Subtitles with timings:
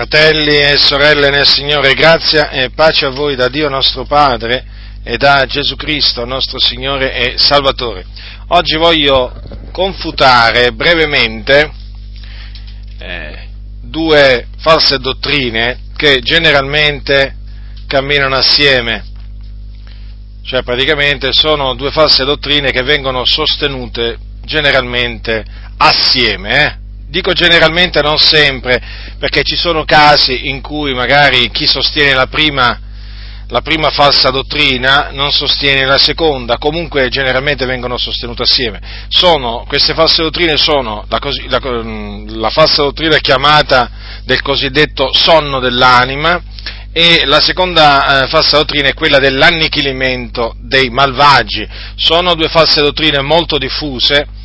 [0.00, 4.64] Fratelli e sorelle nel Signore, grazia e pace a voi da Dio nostro Padre
[5.04, 8.06] e da Gesù Cristo, nostro Signore e Salvatore.
[8.48, 9.30] Oggi voglio
[9.72, 11.70] confutare brevemente
[12.98, 13.48] eh,
[13.82, 17.36] due false dottrine che generalmente
[17.86, 19.04] camminano assieme,
[20.42, 25.44] cioè praticamente sono due false dottrine che vengono sostenute generalmente
[25.76, 26.64] assieme.
[26.64, 26.78] Eh?
[27.10, 28.80] Dico generalmente, non sempre,
[29.18, 32.78] perché ci sono casi in cui magari chi sostiene la prima,
[33.48, 38.80] la prima falsa dottrina non sostiene la seconda, comunque generalmente vengono sostenute assieme.
[39.08, 41.18] Sono, queste false dottrine sono la,
[41.48, 41.82] la,
[42.26, 43.90] la falsa dottrina chiamata
[44.24, 46.40] del cosiddetto sonno dell'anima,
[46.92, 51.66] e la seconda eh, falsa dottrina è quella dell'annichilimento dei malvagi.
[51.96, 54.38] Sono due false dottrine molto diffuse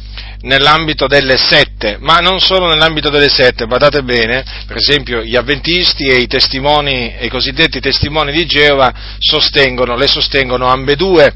[0.45, 6.05] nell'ambito delle sette, ma non solo nell'ambito delle sette, badate bene, per esempio gli avventisti
[6.05, 11.33] e i testimoni, i cosiddetti testimoni di Geova sostengono, le sostengono ambedue.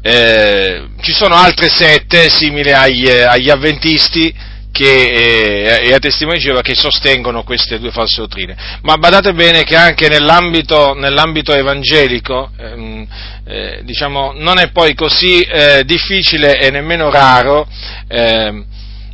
[0.00, 4.32] Eh, ci sono altre sette simili agli, agli avventisti
[4.76, 8.54] che, eh, e a testimoni di Geova che sostengono queste due false dottrine.
[8.82, 13.06] Ma badate bene che anche nell'ambito, nell'ambito evangelico, ehm,
[13.46, 17.66] eh, diciamo, non è poi così eh, difficile e nemmeno raro
[18.06, 18.66] ehm,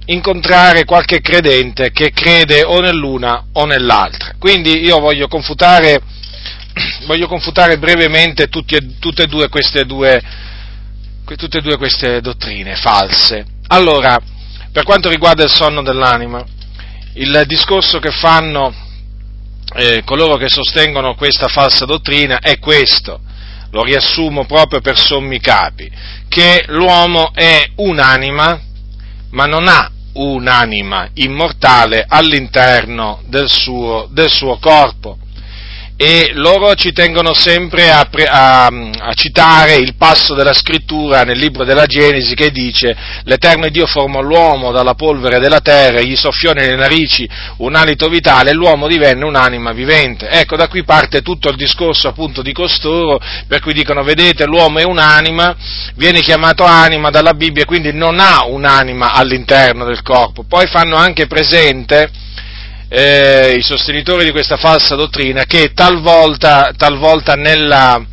[0.07, 4.35] incontrare qualche credente che crede o nell'una o nell'altra.
[4.41, 6.01] Quindi io voglio confutare,
[7.07, 10.21] voglio confutare brevemente tutti, tutte, e due queste due,
[11.37, 13.45] tutte e due queste dottrine false.
[13.69, 14.19] Allora,
[14.73, 16.43] per quanto riguarda il sonno dell'anima,
[17.15, 18.75] il discorso che fanno
[19.75, 23.21] eh, coloro che sostengono questa falsa dottrina è questo,
[23.71, 25.91] lo riassumo proprio per sommi capi,
[26.29, 28.61] che l'uomo è un'anima,
[29.31, 35.19] ma non ha un'anima immortale all'interno del suo, del suo corpo
[35.97, 41.65] e loro ci tengono sempre a, a, a, citare il passo della scrittura nel libro
[41.65, 46.75] della Genesi che dice l'Eterno Dio formò l'uomo dalla polvere della terra, gli soffiò nelle
[46.75, 47.29] narici
[47.59, 50.29] un alito vitale e l'uomo divenne un'anima vivente.
[50.29, 54.79] Ecco, da qui parte tutto il discorso appunto di costoro, per cui dicono, vedete, l'uomo
[54.79, 55.55] è un'anima,
[55.95, 60.45] viene chiamato anima dalla Bibbia, quindi non ha un'anima all'interno del corpo.
[60.49, 62.11] Poi fanno anche presente
[62.95, 68.05] eh, i sostenitori di questa falsa dottrina che talvolta, talvolta nella,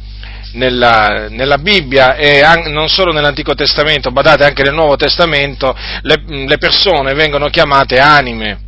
[0.54, 6.24] nella, nella, Bibbia e an- non solo nell'Antico Testamento, badate anche nel Nuovo Testamento, le,
[6.26, 8.68] le persone vengono chiamate anime.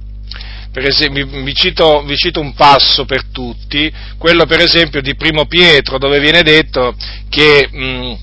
[0.73, 5.97] Esempio, vi cito, vi cito, un passo per tutti, quello per esempio di Primo Pietro,
[5.97, 6.93] dove viene detto
[7.29, 8.13] che mh,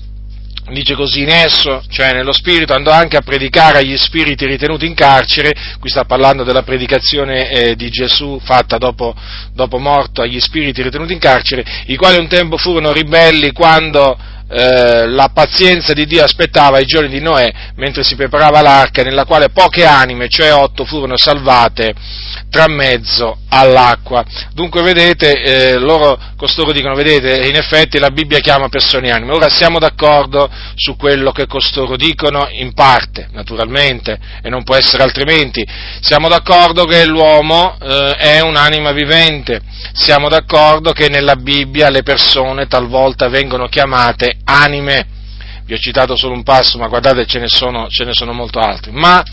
[0.71, 4.93] dice così in esso, cioè nello spirito, andò anche a predicare agli spiriti ritenuti in
[4.93, 9.15] carcere, qui sta parlando della predicazione eh, di Gesù fatta dopo,
[9.53, 14.17] dopo morto agli spiriti ritenuti in carcere, i quali un tempo furono ribelli quando
[14.51, 19.25] eh, la pazienza di Dio aspettava ai giorni di Noè mentre si preparava l'arca nella
[19.25, 21.93] quale poche anime, cioè otto, furono salvate
[22.49, 24.23] tra mezzo all'acqua.
[24.53, 29.33] Dunque vedete, eh, loro, costoro dicono, vedete, in effetti la Bibbia chiama persone anime.
[29.33, 35.03] Ora siamo d'accordo su quello che costoro dicono in parte, naturalmente, e non può essere
[35.03, 35.65] altrimenti.
[36.01, 39.61] Siamo d'accordo che l'uomo eh, è un'anima vivente,
[39.93, 45.17] siamo d'accordo che nella Bibbia le persone talvolta vengono chiamate anime
[45.69, 48.57] vi ho citato solo un passo, ma guardate ce ne sono, ce ne sono molto
[48.57, 49.23] altri, ma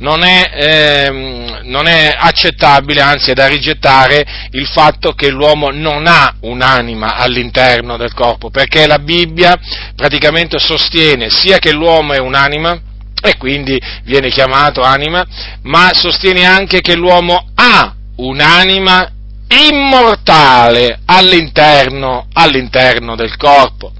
[0.00, 6.06] non è, ehm, non è, accettabile, anzi è da rigettare il fatto che l'uomo non
[6.06, 9.58] ha un'anima all'interno del corpo, perché la Bibbia
[9.94, 12.78] praticamente sostiene sia che l'uomo è un'anima,
[13.22, 15.24] e quindi viene chiamato anima,
[15.62, 19.12] ma sostiene anche che l'uomo ha un'anima
[19.48, 23.92] immortale all'interno, all'interno del corpo.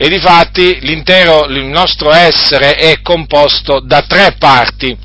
[0.00, 4.96] E difatti l'intero, il nostro essere è composto da tre parti.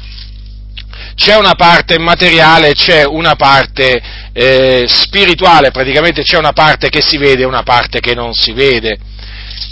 [1.15, 3.99] C'è una parte materiale, c'è una parte
[4.31, 8.51] eh, spirituale, praticamente c'è una parte che si vede e una parte che non si
[8.51, 8.99] vede.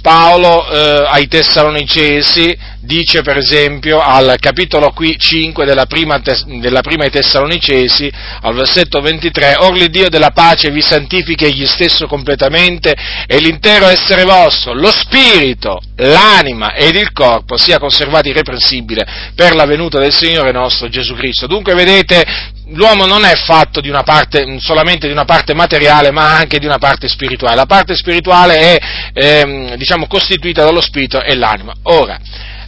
[0.01, 6.19] Paolo eh, ai Tessalonicesi dice per esempio al capitolo 5 della prima,
[6.59, 8.11] della prima ai Tessalonicesi,
[8.41, 12.95] al versetto 23, Or l'Iddio della pace vi santifichi egli stesso completamente
[13.27, 19.05] e l'intero essere vostro, lo spirito, l'anima ed il corpo sia conservati irreprensibile
[19.35, 21.47] per la venuta del Signore nostro Gesù Cristo.
[21.47, 22.25] Dunque vedete,
[22.73, 26.77] l'uomo non è fatto di parte, solamente di una parte materiale, ma anche di una
[26.77, 27.55] parte spirituale.
[27.55, 28.79] La parte spirituale è,
[29.13, 31.73] eh, diciamo, costituita dallo spirito e l'anima.
[31.83, 32.19] Ora,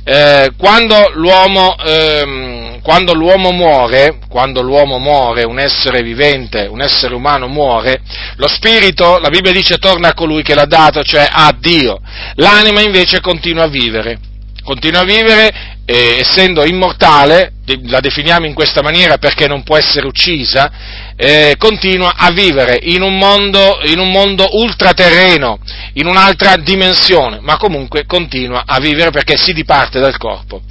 [0.03, 7.13] eh, quando, l'uomo, ehm, quando l'uomo muore, quando l'uomo muore, un essere vivente, un essere
[7.13, 8.01] umano muore,
[8.37, 12.01] lo spirito, la Bibbia dice, torna a colui che l'ha dato, cioè a Dio.
[12.37, 14.17] L'anima invece continua a vivere
[14.63, 17.53] continua a vivere, eh, essendo immortale,
[17.83, 20.71] la definiamo in questa maniera perché non può essere uccisa,
[21.15, 25.59] eh, continua a vivere in un, mondo, in un mondo ultraterreno,
[25.93, 30.61] in un'altra dimensione, ma comunque continua a vivere perché si diparte dal corpo.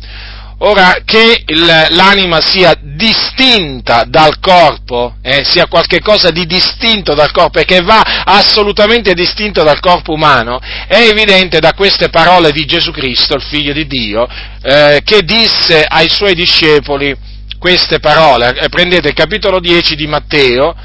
[0.65, 1.43] Ora, che
[1.89, 8.23] l'anima sia distinta dal corpo, eh, sia qualcosa di distinto dal corpo e che va
[8.25, 13.73] assolutamente distinto dal corpo umano, è evidente da queste parole di Gesù Cristo, il Figlio
[13.73, 14.29] di Dio,
[14.63, 17.13] eh, che disse ai suoi discepoli
[17.59, 18.55] queste parole.
[18.57, 20.77] Eh, prendete il capitolo 10 di Matteo,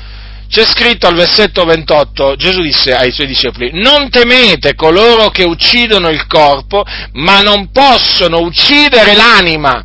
[0.50, 6.10] c'è scritto al versetto 28, Gesù disse ai suoi discepoli, non temete coloro che uccidono
[6.10, 9.84] il corpo, ma non possono uccidere l'anima.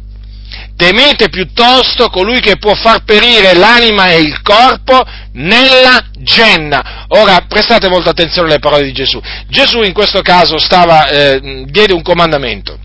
[0.76, 5.04] Temete piuttosto colui che può far perire l'anima e il corpo
[5.34, 7.04] nella genna.
[7.08, 9.20] Ora prestate molta attenzione alle parole di Gesù.
[9.48, 12.78] Gesù in questo caso stava, eh, diede un comandamento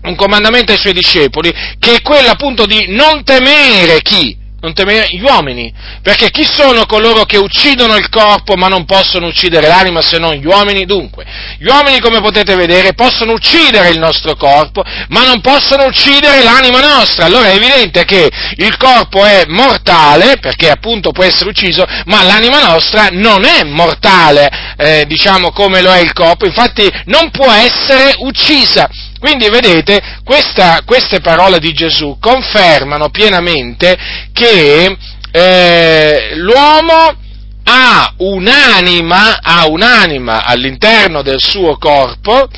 [0.00, 4.36] un comandamento ai suoi discepoli, che è quello appunto di non temere chi?
[4.60, 5.72] Non temere gli uomini,
[6.02, 10.34] perché chi sono coloro che uccidono il corpo ma non possono uccidere l'anima se non
[10.34, 10.84] gli uomini?
[10.84, 11.24] Dunque,
[11.58, 16.80] gli uomini come potete vedere possono uccidere il nostro corpo ma non possono uccidere l'anima
[16.80, 22.24] nostra, allora è evidente che il corpo è mortale perché appunto può essere ucciso ma
[22.24, 27.50] l'anima nostra non è mortale, eh, diciamo come lo è il corpo, infatti non può
[27.52, 28.88] essere uccisa.
[29.18, 33.96] Quindi vedete, questa, queste parole di Gesù confermano pienamente
[34.32, 34.96] che
[35.30, 37.16] eh, l'uomo
[37.64, 42.48] ha un'anima, ha un'anima all'interno del suo corpo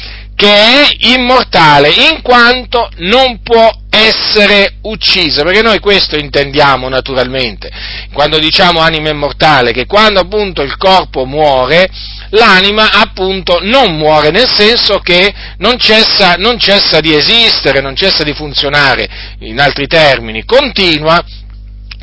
[0.40, 7.70] che è immortale in quanto non può essere uccisa, perché noi questo intendiamo naturalmente,
[8.12, 11.90] quando diciamo anima immortale, che quando appunto il corpo muore,
[12.30, 18.22] l'anima appunto non muore, nel senso che non cessa, non cessa di esistere, non cessa
[18.22, 19.08] di funzionare,
[19.40, 21.22] in altri termini, continua,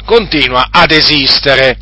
[0.06, 1.78] continua ad esistere.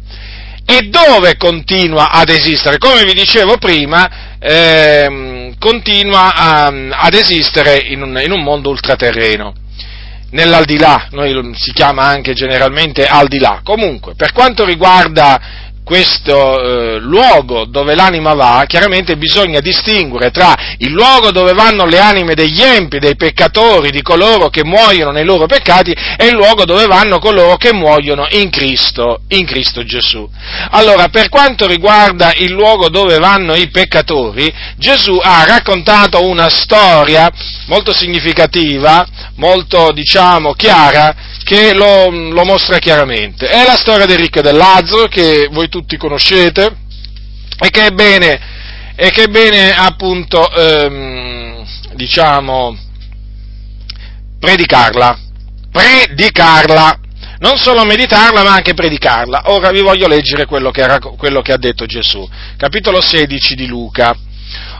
[0.68, 2.80] E dove continua ad esistere?
[2.80, 9.53] Come vi dicevo prima, eh, continua a, ad esistere in un, in un mondo ultraterreno
[10.31, 13.62] nell'aldilà, noi si chiama anche generalmente aldilà.
[13.63, 15.39] Comunque, per quanto riguarda
[15.86, 22.00] questo eh, luogo dove l'anima va, chiaramente bisogna distinguere tra il luogo dove vanno le
[22.00, 26.66] anime degli empi, dei peccatori, di coloro che muoiono nei loro peccati e il luogo
[26.66, 30.28] dove vanno coloro che muoiono in Cristo, in Cristo Gesù.
[30.72, 37.31] Allora, per quanto riguarda il luogo dove vanno i peccatori, Gesù ha raccontato una storia
[37.68, 39.06] molto significativa,
[39.36, 43.45] molto, diciamo, chiara, che lo, lo, mostra chiaramente.
[43.47, 46.75] È la storia del ricco e del Lazzaro che voi tutti conoscete
[47.59, 48.39] e che è bene,
[48.95, 51.63] e che è bene appunto, ehm,
[51.94, 52.75] diciamo,
[54.39, 55.19] predicarla,
[55.71, 57.00] predicarla,
[57.38, 59.44] non solo meditarla ma anche predicarla.
[59.45, 62.27] Ora vi voglio leggere quello che, ha, quello che ha detto Gesù,
[62.57, 64.18] capitolo 16 di Luca.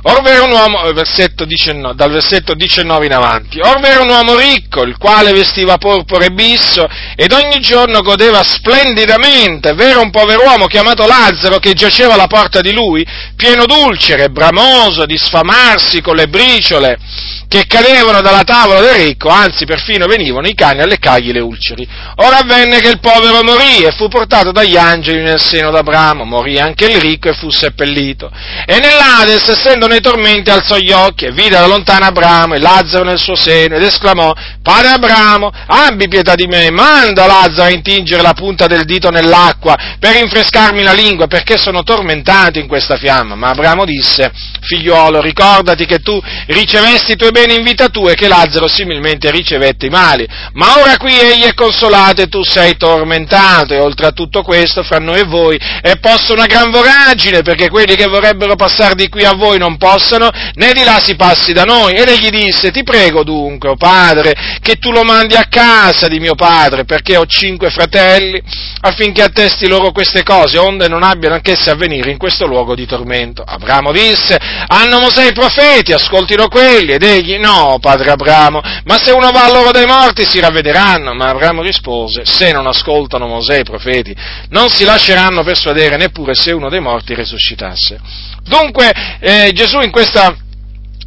[0.08, 4.10] Orve era un uomo, eh, versetto 19, dal versetto 19 in avanti, orve era un
[4.10, 10.12] uomo ricco, il quale vestiva porpora e bisso, ed ogni giorno godeva splendidamente, vero un
[10.12, 13.04] pover'uomo chiamato Lazzaro, che giaceva alla porta di lui,
[13.36, 17.00] pieno d'ulcere, bramoso di sfamarsi con le briciole,
[17.48, 21.88] che cadevano dalla tavola del ricco, anzi perfino venivano i cani a leccargli le ulceri.
[22.18, 26.60] Ora avvenne che il povero morì e fu portato dagli angeli nel seno d'Abramo, morì
[26.60, 28.30] anche il ricco e fu seppellito.
[28.66, 33.06] E nell'Ades, essendo nei tormenti, alzò gli occhi e vide da lontano Abramo e Lazzaro
[33.06, 38.22] nel suo seno ed esclamò, Padre Abramo, abbi pietà di me, manda Lazzaro a intingere
[38.22, 43.36] la punta del dito nell'acqua per rinfrescarmi la lingua, perché sono tormentato in questa fiamma.
[43.36, 48.16] Ma Abramo disse, figliuolo, ricordati che tu ricevesti i tuoi bene in vita tua e
[48.16, 50.28] che Lazzaro similmente ricevette i mali.
[50.54, 54.84] Ma ora qui egli è consolato e tu sei tormentato e oltre a tutto questo
[54.84, 59.08] fra noi e voi è posta una gran voragine perché quelli che vorrebbero passare di
[59.10, 61.94] qui a voi non possano né di là si passi da noi.
[61.94, 66.20] Ed egli disse ti prego dunque, oh padre, che tu lo mandi a casa di
[66.20, 68.42] mio padre perché ho cinque fratelli
[68.82, 72.88] affinché attesti loro queste cose onde non abbiano anch'esse a venire in questo luogo di
[72.88, 73.44] tormento.
[73.46, 74.38] Abramo disse
[74.68, 79.46] hanno Mosè i profeti, ascoltino quelli ed egli no, padre Abramo, ma se uno va
[79.46, 81.14] a loro dai morti si ravvederanno.
[81.14, 84.16] Ma Abramo rispose, se non ascoltano Mosè i profeti,
[84.50, 88.00] non si lasceranno persuadere neppure se uno dei morti risuscitasse.
[88.48, 90.36] Dunque, eh, Gesù in questa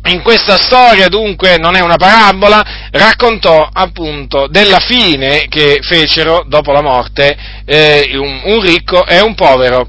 [0.04, 6.72] in questa storia dunque non è una parabola, raccontò appunto della fine che fecero dopo
[6.72, 9.88] la morte eh, un, un ricco e un povero.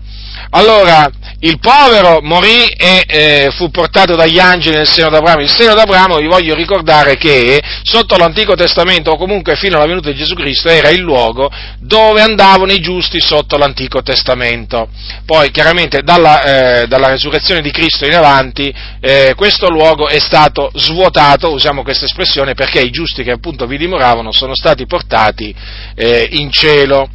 [0.51, 1.10] Allora,
[1.41, 5.41] il povero morì e eh, fu portato dagli angeli nel seno d'Abramo.
[5.41, 10.10] Il seno d'Abramo, vi voglio ricordare che sotto l'Antico Testamento, o comunque fino alla venuta
[10.10, 14.89] di Gesù Cristo, era il luogo dove andavano i giusti sotto l'Antico Testamento.
[15.25, 20.72] Poi, chiaramente, dalla, eh, dalla resurrezione di Cristo in avanti, eh, questo luogo è stato
[20.75, 25.55] svuotato, usiamo questa espressione, perché i giusti che appunto vi dimoravano sono stati portati
[25.96, 27.10] eh, in cielo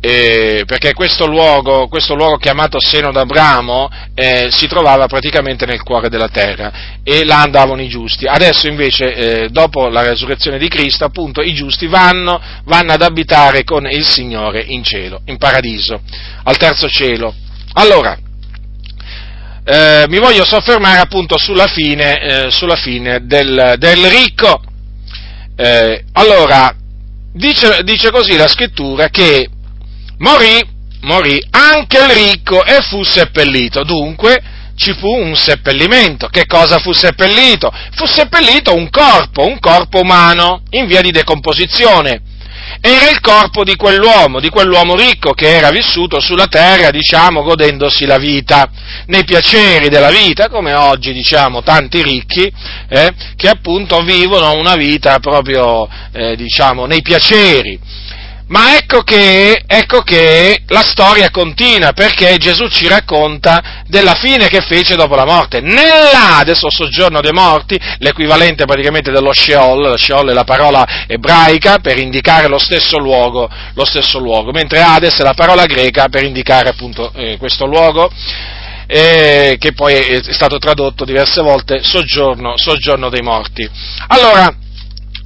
[0.00, 6.08] eh, perché questo luogo, questo luogo, chiamato seno d'Abramo eh, si trovava praticamente nel cuore
[6.08, 8.26] della terra e là andavano i giusti.
[8.26, 13.64] Adesso invece, eh, dopo la resurrezione di Cristo, appunto, i giusti vanno, vanno ad abitare
[13.64, 16.00] con il Signore in cielo, in paradiso,
[16.44, 17.34] al terzo cielo.
[17.72, 18.16] Allora,
[19.64, 24.62] eh, mi voglio soffermare appunto sulla fine, eh, sulla fine del, del, ricco.
[25.56, 26.72] Eh, allora,
[27.32, 29.48] dice, dice così la scrittura che
[30.18, 30.62] morì,
[31.02, 33.84] morì anche il ricco e fu seppellito.
[33.84, 34.42] Dunque
[34.76, 36.28] ci fu un seppellimento.
[36.28, 37.72] Che cosa fu seppellito?
[37.94, 42.22] Fu seppellito un corpo, un corpo umano in via di decomposizione.
[42.80, 48.04] Era il corpo di quell'uomo, di quell'uomo ricco che era vissuto sulla terra, diciamo, godendosi
[48.06, 48.68] la vita,
[49.06, 52.52] nei piaceri della vita, come oggi, diciamo, tanti ricchi,
[52.88, 57.78] eh, che appunto vivono una vita proprio, eh, diciamo, nei piaceri
[58.48, 64.60] ma ecco che, ecco che, la storia continua perché Gesù ci racconta della fine che
[64.60, 65.60] fece dopo la morte.
[65.60, 71.78] Nell'Ades, o soggiorno dei morti, l'equivalente praticamente dello Sheol, lo Sheol è la parola ebraica
[71.78, 76.22] per indicare lo stesso luogo, lo stesso luogo mentre Hades è la parola greca per
[76.22, 78.10] indicare appunto eh, questo luogo.
[78.88, 83.68] Eh, che poi è stato tradotto diverse volte soggiorno, soggiorno dei morti.
[84.06, 84.54] Allora,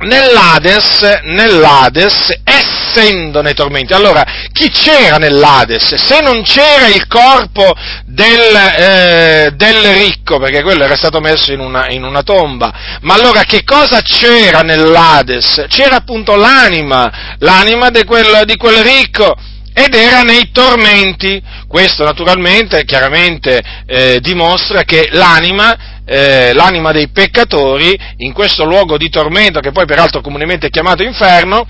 [0.01, 5.95] nell'Ades, nell'Ades, essendo nei tormenti, allora chi c'era nell'Ades?
[5.95, 7.75] Se non c'era il corpo
[8.07, 13.15] del, eh, del ricco, perché quello era stato messo in una, in una, tomba, ma
[13.15, 15.67] allora che cosa c'era nell'Ades?
[15.69, 19.37] C'era appunto l'anima, l'anima di quel, di quel ricco
[19.73, 21.43] ed era nei tormenti.
[21.69, 29.09] Questo naturalmente, chiaramente, eh, dimostra che l'anima eh, l'anima dei peccatori in questo luogo di
[29.09, 31.65] tormento, che poi peraltro comunemente è chiamato inferno,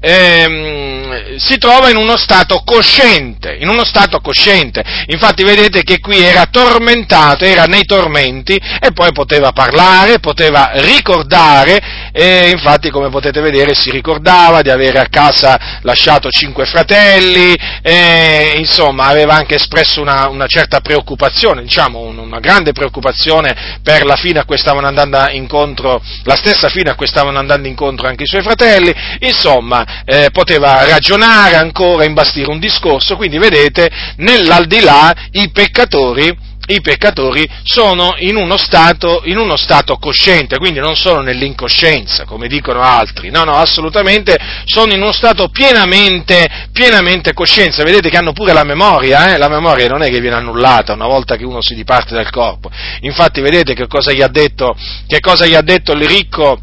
[0.00, 4.82] ehm, si trova in uno stato cosciente, in uno stato cosciente.
[5.06, 12.10] Infatti vedete che qui era tormentato, era nei tormenti e poi poteva parlare, poteva ricordare
[12.10, 18.54] e infatti come potete vedere si ricordava di avere a casa lasciato cinque fratelli e
[18.56, 24.38] insomma aveva anche espresso una, una certa preoccupazione, diciamo una grande preoccupazione per la fine
[24.38, 28.26] a cui stavano andando incontro, la stessa fine a cui stavano andando incontro anche i
[28.26, 36.52] suoi fratelli, insomma, eh, poteva ragionare ancora, imbastire un discorso, quindi vedete, nell'aldilà i peccatori
[36.66, 42.48] i peccatori sono in uno, stato, in uno stato cosciente, quindi non sono nell'incoscienza, come
[42.48, 48.32] dicono altri, no, no, assolutamente sono in uno stato pienamente, pienamente coscienza, vedete che hanno
[48.32, 49.38] pure la memoria, eh?
[49.38, 52.70] la memoria non è che viene annullata una volta che uno si diparte dal corpo,
[53.00, 54.76] infatti vedete che cosa gli ha detto,
[55.20, 56.58] cosa gli ha detto il ricco,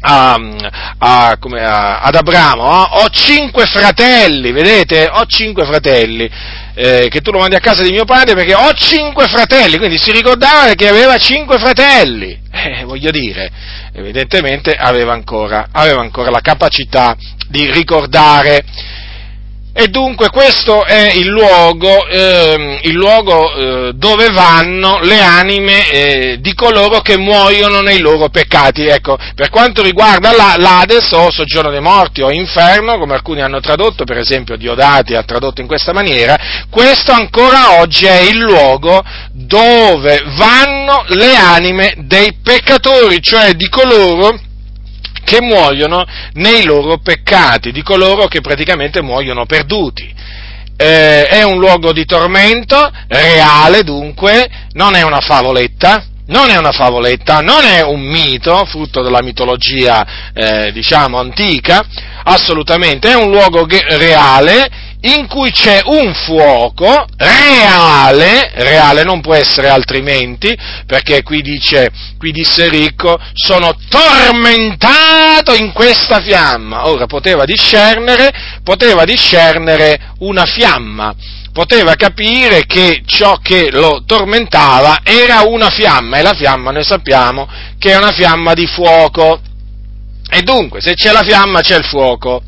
[0.00, 0.38] a,
[0.98, 2.82] a, come, a, ad Abramo, oh?
[3.02, 5.08] ho cinque fratelli, vedete?
[5.10, 6.30] Ho cinque fratelli,
[6.74, 9.98] eh, che tu lo mandi a casa di mio padre perché ho cinque fratelli, quindi
[9.98, 13.50] si ricordava che aveva cinque fratelli, eh, voglio dire,
[13.92, 17.16] evidentemente aveva ancora, aveva ancora la capacità
[17.48, 18.64] di ricordare
[19.80, 26.36] e dunque questo è il luogo, eh, il luogo eh, dove vanno le anime eh,
[26.40, 28.86] di coloro che muoiono nei loro peccati.
[28.86, 33.60] Ecco, per quanto riguarda la, l'Ades o soggiorno dei morti o inferno, come alcuni hanno
[33.60, 36.36] tradotto, per esempio Diodati ha tradotto in questa maniera,
[36.68, 44.46] questo ancora oggi è il luogo dove vanno le anime dei peccatori, cioè di coloro
[45.28, 50.10] che muoiono nei loro peccati, di coloro che praticamente muoiono perduti.
[50.74, 56.72] Eh, è un luogo di tormento, reale dunque, non è una favoletta, non è una
[56.72, 61.84] favoletta, non è un mito, frutto della mitologia, eh, diciamo, antica,
[62.24, 69.68] assolutamente, è un luogo reale in cui c'è un fuoco reale, reale non può essere
[69.68, 70.56] altrimenti,
[70.86, 76.88] perché qui dice, qui disse ricco, sono tormentato in questa fiamma.
[76.88, 78.32] Ora poteva discernere,
[78.64, 81.14] poteva discernere una fiamma,
[81.58, 87.48] poteva capire che ciò che lo tormentava era una fiamma e la fiamma noi sappiamo
[87.80, 89.40] che è una fiamma di fuoco.
[90.30, 92.42] E dunque, se c'è la fiamma c'è il fuoco.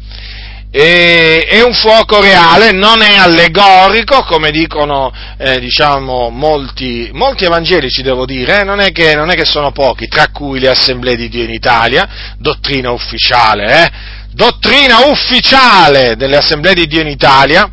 [0.71, 8.02] E, è un fuoco reale, non è allegorico, come dicono eh, diciamo, molti, molti, evangelici,
[8.02, 8.64] devo dire, eh?
[8.64, 11.50] non, è che, non, è che, sono pochi, tra cui le assemblee di Dio in
[11.50, 13.90] Italia, dottrina ufficiale, eh?
[14.35, 17.73] dottrina ufficiale delle assemblee di Dio in Italia.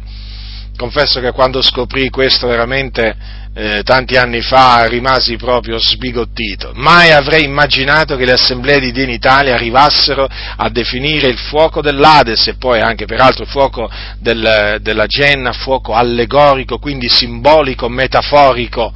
[0.78, 3.16] Confesso che quando scoprì questo veramente
[3.56, 6.72] eh, tanti anni fa rimasi proprio sbigottito.
[6.76, 11.82] Mai avrei immaginato che le assemblee di Dio in Italia arrivassero a definire il fuoco
[11.82, 18.94] dell'Ades e poi anche peraltro il fuoco del, della Genna, fuoco allegorico, quindi simbolico, metaforico.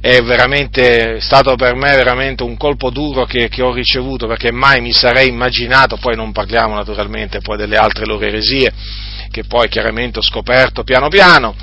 [0.00, 4.80] È veramente stato per me veramente un colpo duro che, che ho ricevuto perché mai
[4.80, 8.72] mi sarei immaginato, poi non parliamo naturalmente poi delle altre loro eresie,
[9.30, 11.54] che poi chiaramente ho scoperto piano piano,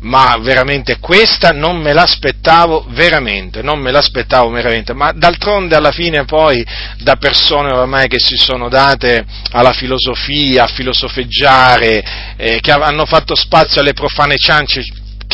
[0.00, 6.24] ma veramente questa non me l'aspettavo veramente, non me l'aspettavo veramente, ma d'altronde alla fine
[6.24, 6.64] poi
[6.98, 13.34] da persone ormai che si sono date alla filosofia, a filosofeggiare, eh, che hanno fatto
[13.34, 14.82] spazio alle profane ciance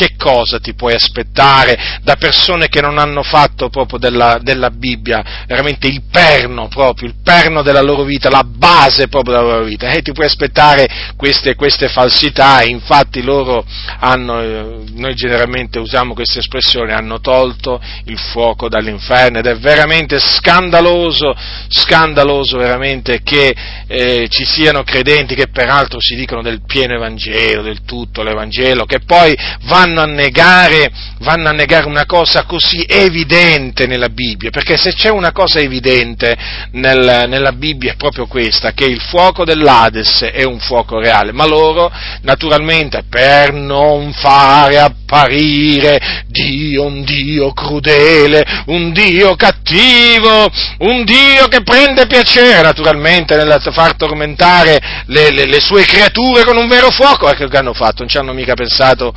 [0.01, 5.43] che cosa ti puoi aspettare da persone che non hanno fatto proprio della, della, Bibbia?
[5.45, 9.89] Veramente il perno proprio, il perno della loro vita, la base proprio della loro vita?
[9.89, 13.63] Eh, ti puoi aspettare queste, queste falsità, infatti loro
[13.99, 19.37] hanno, eh, noi generalmente usiamo questa espressione, hanno tolto il fuoco dall'inferno.
[19.37, 21.35] Ed è veramente scandaloso,
[21.67, 23.55] scandaloso veramente che
[23.85, 29.01] eh, ci siano credenti che peraltro si dicono del pieno Evangelo, del tutto l'Evangelo, che
[29.01, 34.77] poi vanno vanno a, negare, vanno a negare una cosa così evidente nella Bibbia, perché
[34.77, 36.35] se c'è una cosa evidente
[36.71, 41.45] nel, nella Bibbia è proprio questa, che il fuoco dell'Ades è un fuoco reale, ma
[41.45, 51.47] loro naturalmente per non fare apparire Dio un Dio crudele, un Dio cattivo, un Dio
[51.49, 56.89] che prende piacere naturalmente nel far tormentare le, le, le sue creature con un vero
[56.89, 59.13] fuoco, ecco che hanno fatto, non ci hanno mica pensato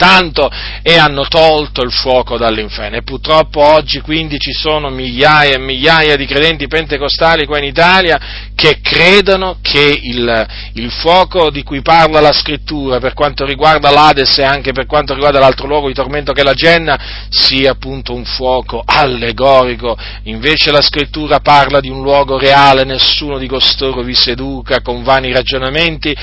[0.00, 0.50] tanto
[0.82, 2.96] e hanno tolto il fuoco dall'inferno.
[2.96, 8.18] E purtroppo oggi quindi ci sono migliaia e migliaia di credenti pentecostali qua in Italia
[8.54, 14.38] che credono che il, il fuoco di cui parla la scrittura per quanto riguarda l'Ades
[14.38, 18.14] e anche per quanto riguarda l'altro luogo di tormento che è la Genna sia appunto
[18.14, 19.98] un fuoco allegorico.
[20.24, 25.30] Invece la scrittura parla di un luogo reale, nessuno di costoro vi seduca con vani
[25.30, 26.16] ragionamenti,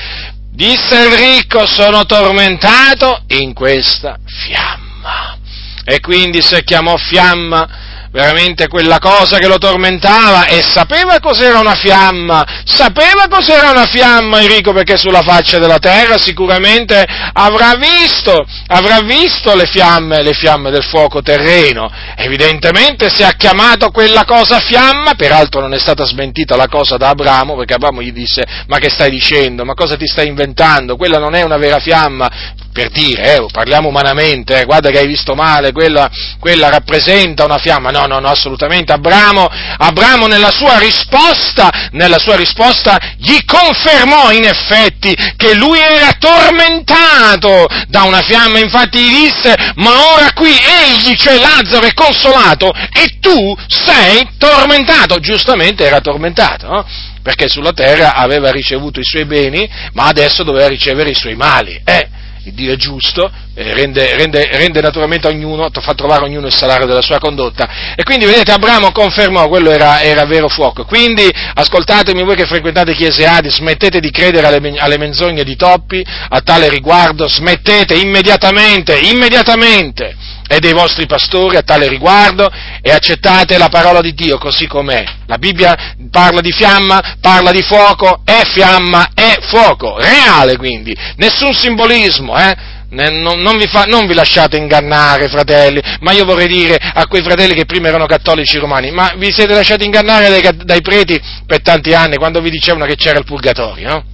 [0.58, 5.38] Disse il ricco, sono tormentato in questa fiamma.
[5.84, 7.68] E quindi se chiamò fiamma
[8.10, 14.40] veramente quella cosa che lo tormentava e sapeva cos'era una fiamma, sapeva cos'era una fiamma
[14.40, 20.70] Enrico perché sulla faccia della terra sicuramente avrà visto, avrà visto le fiamme, le fiamme
[20.70, 26.56] del fuoco terreno, evidentemente se ha chiamato quella cosa fiamma, peraltro non è stata smentita
[26.56, 30.06] la cosa da Abramo perché Abramo gli disse ma che stai dicendo, ma cosa ti
[30.06, 32.30] stai inventando, quella non è una vera fiamma,
[32.78, 37.58] per dire, eh, parliamo umanamente, eh, guarda che hai visto male, quella, quella, rappresenta una
[37.58, 44.30] fiamma, no, no, no, assolutamente, Abramo, Abramo nella sua risposta, nella sua risposta gli confermò
[44.30, 50.52] in effetti che lui era tormentato da una fiamma, infatti gli disse, ma ora qui
[50.52, 56.86] egli, cioè Lazzaro, è consolato e tu sei tormentato, giustamente era tormentato, no?
[57.24, 61.78] perché sulla terra aveva ricevuto i suoi beni, ma adesso doveva ricevere i suoi mali.
[61.84, 66.46] Eh, Dio è giusto, eh, rende, rende, rende, naturalmente a ognuno, fa trovare a ognuno
[66.46, 67.94] il salario della sua condotta.
[67.94, 70.84] E quindi vedete, Abramo confermò, quello era, era vero fuoco.
[70.84, 76.04] Quindi ascoltatemi voi che frequentate chiese Adi, smettete di credere alle, alle menzogne di Toppi
[76.28, 80.16] a tale riguardo, smettete immediatamente, immediatamente
[80.48, 85.04] e dei vostri pastori a tale riguardo e accettate la parola di Dio così com'è.
[85.26, 91.54] La Bibbia parla di fiamma, parla di fuoco, è fiamma, è fuoco, reale quindi, nessun
[91.54, 92.76] simbolismo, eh?
[92.90, 97.22] Non, non, vi fa, non, vi lasciate ingannare, fratelli, ma io vorrei dire a quei
[97.22, 101.60] fratelli che prima erano cattolici romani, ma vi siete lasciati ingannare dai, dai preti per
[101.60, 104.04] tanti anni quando vi dicevano che c'era il purgatorio, no?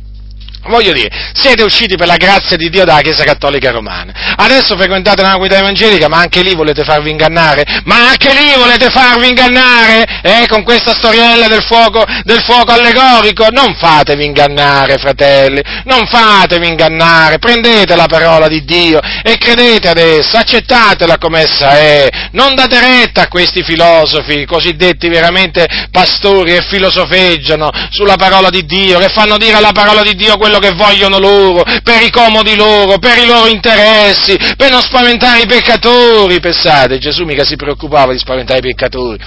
[0.66, 4.34] Voglio dire, siete usciti per la grazia di Dio dalla Chiesa Cattolica Romana.
[4.36, 7.64] Adesso frequentate la guida evangelica, ma anche lì volete farvi ingannare?
[7.84, 10.04] Ma anche lì volete farvi ingannare?
[10.22, 13.48] Eh, con questa storiella del fuoco, del fuoco allegorico?
[13.50, 19.98] Non fatevi ingannare, fratelli, non fatevi ingannare, prendete la parola di Dio e credete ad
[19.98, 22.08] essa, accettatela come essa è.
[22.32, 28.98] Non date retta a questi filosofi, cosiddetti veramente pastori e filosofeggiano sulla parola di Dio,
[28.98, 32.54] che fanno dire alla parola di Dio quello quello che vogliono loro, per i comodi
[32.54, 36.40] loro, per i loro interessi, per non spaventare i peccatori.
[36.40, 39.18] Pensate, Gesù mica si preoccupava di spaventare i peccatori.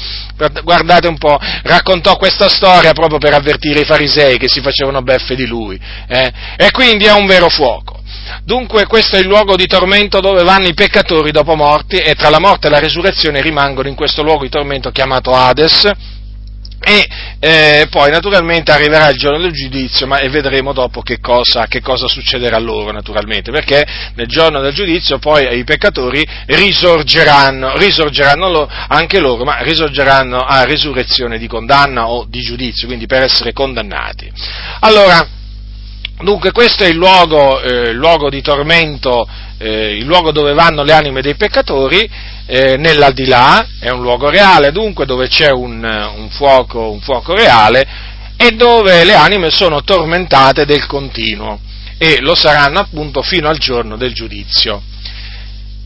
[0.63, 5.35] Guardate un po', raccontò questa storia proprio per avvertire i farisei che si facevano beffe
[5.35, 5.79] di lui.
[6.07, 6.31] Eh?
[6.55, 7.95] E quindi è un vero fuoco.
[8.43, 12.29] Dunque questo è il luogo di tormento dove vanno i peccatori dopo morti e tra
[12.29, 15.89] la morte e la resurrezione rimangono in questo luogo di tormento chiamato Hades
[16.87, 17.05] e
[17.39, 21.81] eh, poi naturalmente arriverà il giorno del giudizio ma, e vedremo dopo che cosa, che
[21.81, 28.69] cosa, succederà loro naturalmente, perché nel giorno del giudizio poi i peccatori risorgeranno, risorgeranno lo,
[28.87, 34.31] anche loro, ma risorgeranno a risurrezione di condanna o di giudizio, quindi per essere condannati.
[34.79, 35.27] Allora,
[36.19, 40.91] Dunque questo è il luogo, eh, luogo di tormento, eh, il luogo dove vanno le
[40.91, 42.09] anime dei peccatori,
[42.47, 47.85] eh, nell'aldilà, è un luogo reale dunque dove c'è un, un, fuoco, un fuoco reale
[48.37, 51.59] e dove le anime sono tormentate del continuo
[51.97, 54.81] e lo saranno appunto fino al giorno del giudizio,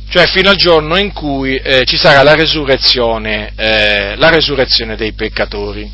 [0.10, 5.14] cioè fino al giorno in cui eh, ci sarà la resurrezione, eh, la resurrezione dei
[5.14, 5.90] peccatori.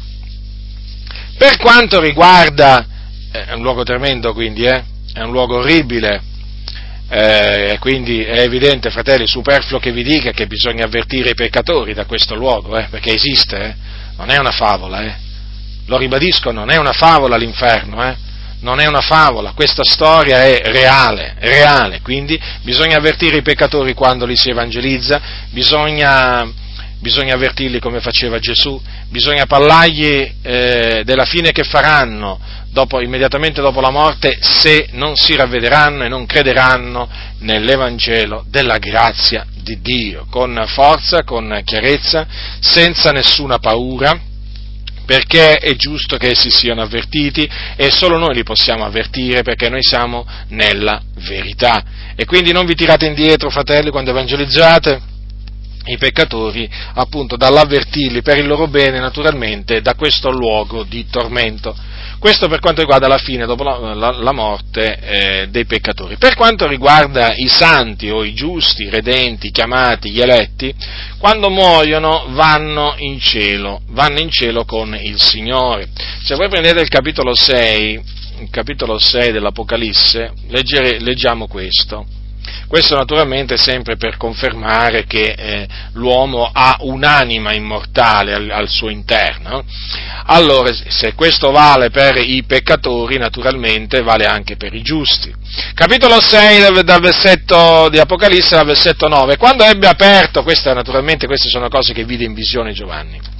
[1.37, 2.85] Per quanto riguarda
[3.31, 4.83] è un luogo tremendo quindi, eh?
[5.13, 6.21] è un luogo orribile,
[7.09, 12.05] eh, quindi è evidente, fratelli, superfluo che vi dica che bisogna avvertire i peccatori da
[12.05, 12.87] questo luogo, eh?
[12.89, 13.75] perché esiste, eh?
[14.17, 15.15] non è una favola, eh?
[15.85, 18.15] lo ribadisco, non è una favola l'inferno, eh?
[18.59, 24.25] non è una favola, questa storia è reale, reale, quindi bisogna avvertire i peccatori quando
[24.25, 26.51] li si evangelizza, bisogna,
[26.99, 32.39] bisogna avvertirli come faceva Gesù, bisogna parlargli eh, della fine che faranno,
[32.71, 39.45] dopo, immediatamente dopo la morte se non si ravvederanno e non crederanno nell'Evangelo della grazia
[39.55, 42.25] di Dio, con forza, con chiarezza,
[42.59, 44.19] senza nessuna paura,
[45.05, 49.81] perché è giusto che essi siano avvertiti e solo noi li possiamo avvertire perché noi
[49.81, 51.83] siamo nella verità.
[52.15, 55.15] E quindi non vi tirate indietro, fratelli, quando evangelizzate
[55.87, 61.75] i peccatori appunto dall'avvertirli per il loro bene naturalmente da questo luogo di tormento.
[62.19, 66.17] Questo per quanto riguarda la fine, dopo la, la, la morte eh, dei peccatori.
[66.17, 70.73] Per quanto riguarda i santi o i giusti, i redenti, chiamati, gli eletti,
[71.19, 75.89] quando muoiono vanno in cielo, vanno in cielo con il Signore.
[76.23, 78.01] Se voi prendete il capitolo 6,
[78.39, 82.05] il capitolo 6 dell'Apocalisse, leggere, leggiamo questo.
[82.67, 89.63] Questo naturalmente sempre per confermare che eh, l'uomo ha un'anima immortale al, al, suo interno.
[90.25, 95.33] Allora, se questo vale per i peccatori, naturalmente vale anche per i giusti.
[95.73, 99.37] Capitolo 6 dal, versetto di Apocalisse, dal versetto 9.
[99.37, 103.36] Quando ebbe aperto, queste, naturalmente queste sono cose che vide in visione Giovanni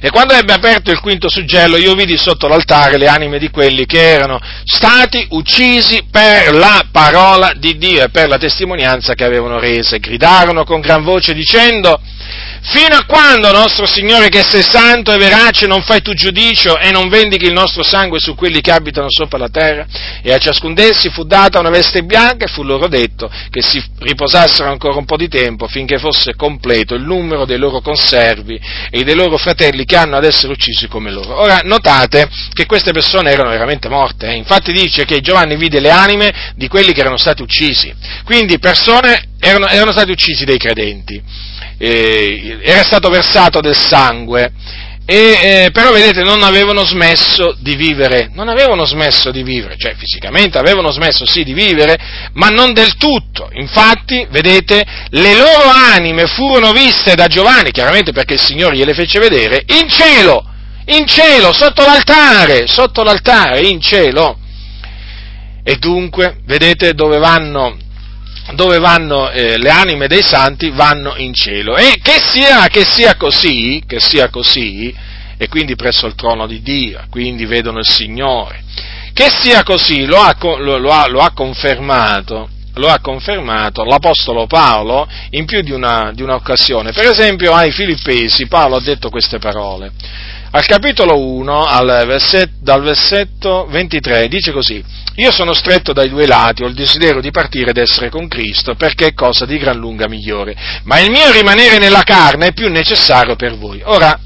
[0.00, 3.86] e quando ebbe aperto il quinto suggello, io vidi sotto l'altare le anime di quelli
[3.86, 9.58] che erano stati uccisi per la parola di Dio e per la testimonianza che avevano
[9.58, 9.96] resa.
[9.98, 12.00] Gridarono con gran voce dicendo,
[12.60, 16.90] Fino a quando, nostro Signore, che sei santo e verace, non fai tu giudicio e
[16.90, 19.86] non vendichi il nostro sangue su quelli che abitano sopra la terra?
[20.22, 23.82] E a ciascun d'essi fu data una veste bianca e fu loro detto che si
[24.00, 28.60] riposassero ancora un po' di tempo finché fosse completo il numero dei loro conservi
[28.90, 31.40] e dei loro fratelli che hanno ad essere uccisi come loro.
[31.40, 34.26] Ora, notate che queste persone erano veramente morte.
[34.26, 34.34] Eh?
[34.34, 37.94] Infatti dice che Giovanni vide le anime di quelli che erano stati uccisi.
[38.24, 41.22] Quindi persone erano, erano stati uccisi dei credenti
[41.78, 44.52] eh, era stato versato del sangue,
[45.10, 45.14] e,
[45.64, 50.58] eh, però vedete non avevano smesso di vivere, non avevano smesso di vivere, cioè fisicamente
[50.58, 51.96] avevano smesso sì di vivere,
[52.34, 53.48] ma non del tutto.
[53.52, 59.18] Infatti, vedete, le loro anime furono viste da Giovanni, chiaramente perché il Signore gliele fece
[59.18, 60.44] vedere, in cielo,
[60.84, 64.38] in cielo, sotto l'altare, sotto l'altare, in cielo.
[65.62, 67.78] E dunque, vedete dove vanno
[68.54, 71.76] dove vanno eh, le anime dei santi vanno in cielo.
[71.76, 74.94] E che sia, che sia così, che sia così,
[75.36, 78.62] e quindi presso il trono di Dio, quindi vedono il Signore.
[79.12, 85.08] Che sia così lo ha, lo, ha, lo ha confermato lo ha confermato l'Apostolo Paolo
[85.30, 86.92] in più di, una, di un'occasione.
[86.92, 89.90] Per esempio ai Filippesi Paolo ha detto queste parole.
[90.50, 94.82] Al capitolo 1, al versetto, dal versetto 23, dice così,
[95.16, 98.74] io sono stretto dai due lati, ho il desiderio di partire ed essere con Cristo,
[98.74, 102.70] perché è cosa di gran lunga migliore, ma il mio rimanere nella carne è più
[102.70, 103.82] necessario per voi.
[103.84, 104.18] Ora,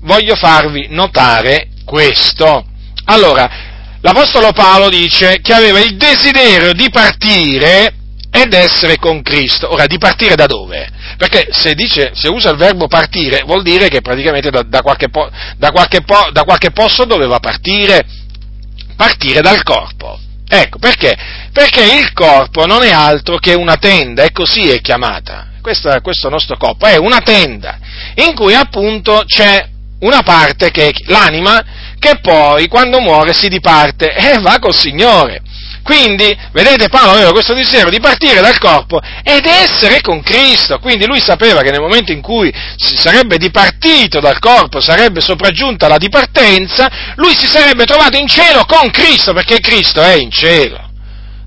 [0.00, 2.64] voglio farvi notare questo.
[3.04, 3.48] Allora,
[4.00, 7.94] l'Apostolo Paolo dice che aveva il desiderio di partire
[8.36, 9.72] ed essere con Cristo.
[9.72, 10.90] Ora, di partire da dove?
[11.16, 15.08] Perché se, dice, se usa il verbo partire, vuol dire che praticamente da, da, qualche,
[15.08, 18.04] po, da, qualche, po, da qualche posto doveva partire.
[18.96, 20.18] partire dal corpo.
[20.48, 21.16] Ecco, perché?
[21.52, 25.50] Perché il corpo non è altro che una tenda, e così è chiamata.
[25.62, 27.78] Questo, questo nostro corpo è una tenda,
[28.16, 29.64] in cui appunto c'è
[30.00, 31.64] una parte che è l'anima,
[32.00, 35.40] che poi quando muore si diparte e va col Signore.
[35.84, 40.78] Quindi, vedete, Paolo aveva questo desiderio di partire dal corpo ed essere con Cristo.
[40.78, 45.86] Quindi lui sapeva che nel momento in cui si sarebbe dipartito dal corpo, sarebbe sopraggiunta
[45.86, 50.83] la dipartenza, lui si sarebbe trovato in cielo con Cristo, perché Cristo è in cielo.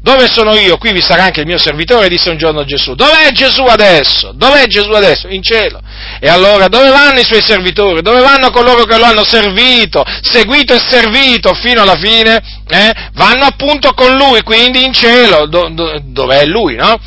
[0.08, 0.78] Dove sono io?
[0.78, 2.96] Qui vi sarà anche il mio servitore, disse un giorno Gesù.
[2.96, 4.32] Dov'è Gesù adesso?
[4.34, 5.28] Dov'è Gesù adesso?
[5.28, 5.82] In cielo.
[6.22, 8.02] E allora dove vanno i suoi servitori?
[8.02, 12.42] Dove vanno coloro che lo hanno servito, seguito e servito fino alla fine?
[12.70, 12.94] Eh?
[13.16, 16.98] Vanno appunto con lui, quindi in cielo, do, do, dove è lui, no?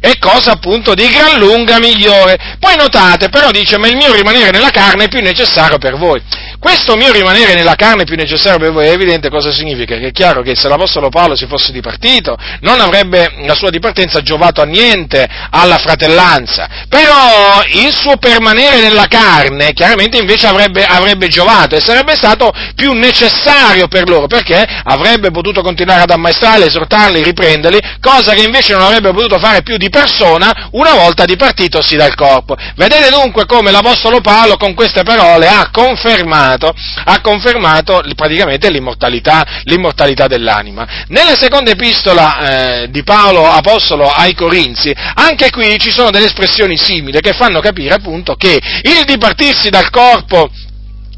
[0.00, 2.56] è cosa appunto di gran lunga migliore.
[2.58, 6.22] Poi notate, però dice, ma il mio rimanere nella carne è più necessario per voi.
[6.60, 10.10] Questo mio rimanere nella carne più necessario per voi è evidente cosa significa, che è
[10.10, 14.64] chiaro che se l'Apostolo Paolo si fosse dipartito non avrebbe la sua dipartenza giovato a
[14.64, 21.80] niente alla fratellanza, però il suo permanere nella carne chiaramente invece avrebbe, avrebbe giovato e
[21.80, 28.34] sarebbe stato più necessario per loro, perché avrebbe potuto continuare ad ammaestrarli, esortarli, riprenderli, cosa
[28.34, 32.56] che invece non avrebbe potuto fare più di persona una volta dipartitosi dal corpo.
[32.74, 39.44] Vedete dunque come l'Apostolo Paolo con queste parole ha confermato confermato, ha confermato praticamente l'immortalità,
[39.64, 40.86] l'immortalità dell'anima.
[41.08, 46.76] Nella seconda epistola eh, di Paolo Apostolo ai Corinzi, anche qui ci sono delle espressioni
[46.76, 50.50] simili che fanno capire appunto che il dipartirsi dal corpo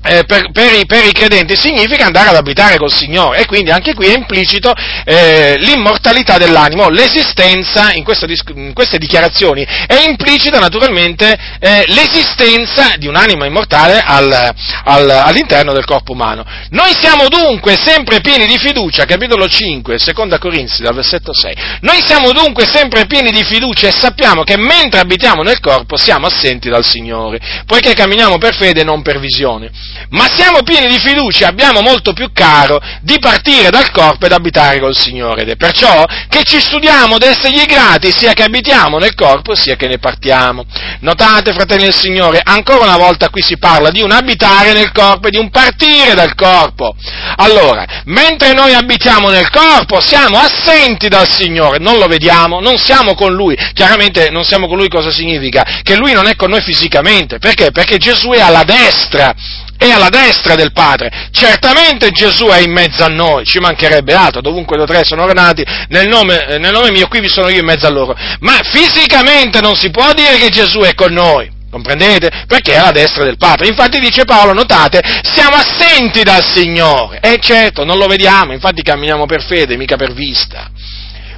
[0.03, 3.71] eh, per, per, i, per, i, credenti significa andare ad abitare col Signore e quindi
[3.71, 4.73] anche qui è implicito
[5.05, 9.63] eh, l'immortalità dell'animo, l'esistenza in, questa, in, queste dichiarazioni.
[9.63, 16.45] È implicita naturalmente eh, l'esistenza di un'anima immortale al, al, all'interno del corpo umano.
[16.71, 22.03] Noi siamo dunque sempre pieni di fiducia, capitolo 5, seconda Corinzi, dal versetto 6, noi
[22.05, 26.71] siamo dunque sempre pieni di fiducia e sappiamo che mentre abitiamo nel corpo siamo assenti
[26.71, 29.71] dal Signore, poiché camminiamo per fede e non per visione
[30.11, 34.81] ma siamo pieni di fiducia, abbiamo molto più caro di partire dal corpo ed abitare
[34.81, 35.43] col Signore.
[35.43, 39.77] Ed è perciò che ci studiamo ad essergli grati, sia che abitiamo nel corpo, sia
[39.77, 40.65] che ne partiamo.
[41.01, 45.29] Notate, fratelli del Signore, ancora una volta qui si parla di un abitare nel corpo
[45.29, 46.95] e di un partire dal corpo.
[47.37, 53.15] Allora, mentre noi abitiamo nel corpo, siamo assenti dal Signore, non lo vediamo, non siamo
[53.15, 53.57] con Lui.
[53.73, 55.65] Chiaramente non siamo con Lui cosa significa?
[55.83, 57.39] Che Lui non è con noi fisicamente.
[57.39, 57.71] Perché?
[57.71, 59.35] Perché Gesù è alla destra
[59.81, 61.31] è alla destra del Padre.
[61.33, 65.25] Certamente Gesù è in mezzo a noi, ci mancherebbe altro, dovunque due o tre sono
[65.33, 68.15] nati, nel nome, eh, nel nome mio qui vi sono io in mezzo a loro.
[68.41, 71.51] Ma fisicamente non si può dire che Gesù è con noi.
[71.71, 72.45] Comprendete?
[72.47, 73.69] Perché è alla destra del Padre.
[73.69, 77.21] Infatti dice Paolo, notate, siamo assenti dal Signore.
[77.21, 80.69] E certo, non lo vediamo, infatti camminiamo per fede, mica per vista.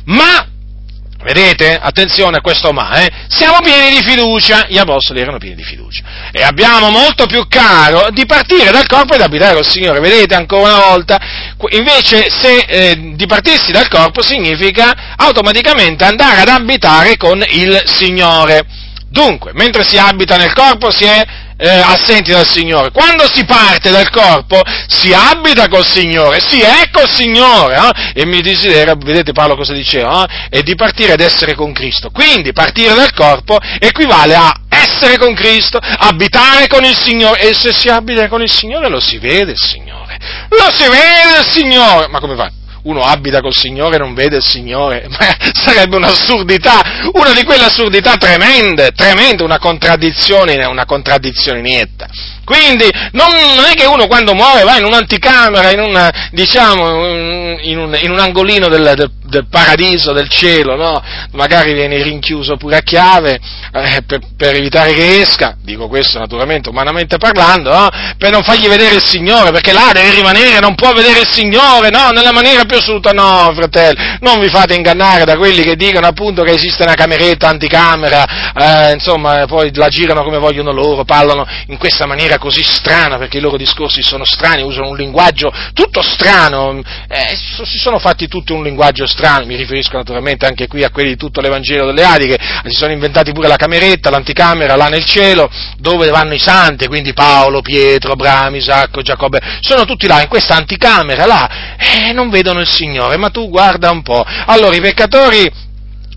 [0.06, 0.51] Ma
[1.22, 1.78] Vedete?
[1.80, 3.08] Attenzione a questo ma, eh?
[3.28, 6.02] Siamo pieni di fiducia, gli apostoli erano pieni di fiducia.
[6.32, 10.00] E abbiamo molto più caro di partire dal corpo ed abitare col Signore.
[10.00, 11.20] Vedete ancora una volta?
[11.70, 18.64] Invece se eh, dipartirsi dal corpo significa automaticamente andare ad abitare con il Signore.
[19.08, 21.24] Dunque, mentre si abita nel corpo si è
[21.62, 22.90] eh, assenti dal Signore.
[22.90, 27.76] Quando si parte dal corpo si abita col Signore, si è col Signore.
[27.76, 28.20] Eh?
[28.22, 30.58] E mi desiderio, vedete Paolo cosa diceva, eh?
[30.58, 32.10] è di partire ed essere con Cristo.
[32.10, 37.40] Quindi partire dal corpo equivale a essere con Cristo, abitare con il Signore.
[37.40, 40.18] E se si abita con il Signore lo si vede il Signore.
[40.48, 42.08] Lo si vede il Signore.
[42.08, 42.50] Ma come fa?
[42.82, 47.64] Uno abita col Signore e non vede il Signore, ma sarebbe un'assurdità, una di quelle
[47.64, 52.08] assurdità tremende, tremende, una contraddizione, una contraddizione netta.
[52.44, 57.06] Quindi non, non, è che uno quando muore va in un'anticamera, in, una, diciamo,
[57.60, 61.00] in, un, in un, angolino del, del, del, paradiso, del cielo, no?
[61.32, 63.38] magari viene rinchiuso pure a chiave
[63.72, 67.88] eh, per, per, evitare che esca, dico questo naturalmente umanamente parlando, no?
[68.18, 71.90] per non fargli vedere il Signore, perché là deve rimanere, non può vedere il Signore,
[71.90, 76.08] no, nella maniera più assoluta, no, fratelli, non vi fate ingannare da quelli che dicono
[76.08, 81.46] appunto che esiste una cameretta anticamera, eh, insomma, poi la girano come vogliono loro, parlano
[81.68, 85.52] in questa maniera maniera così strana, perché i loro discorsi sono strani, usano un linguaggio
[85.72, 90.84] tutto strano, eh, si sono fatti tutto un linguaggio strano, mi riferisco naturalmente anche qui
[90.84, 94.76] a quelli di tutto l'Evangelo delle Adi, che si sono inventati pure la cameretta, l'anticamera
[94.76, 100.06] là nel cielo, dove vanno i santi, quindi Paolo, Pietro, Abramo, Isacco, Giacobbe, sono tutti
[100.06, 104.02] là in questa anticamera là, e eh, non vedono il Signore, ma tu guarda un
[104.02, 104.24] po'.
[104.46, 105.50] Allora i peccatori,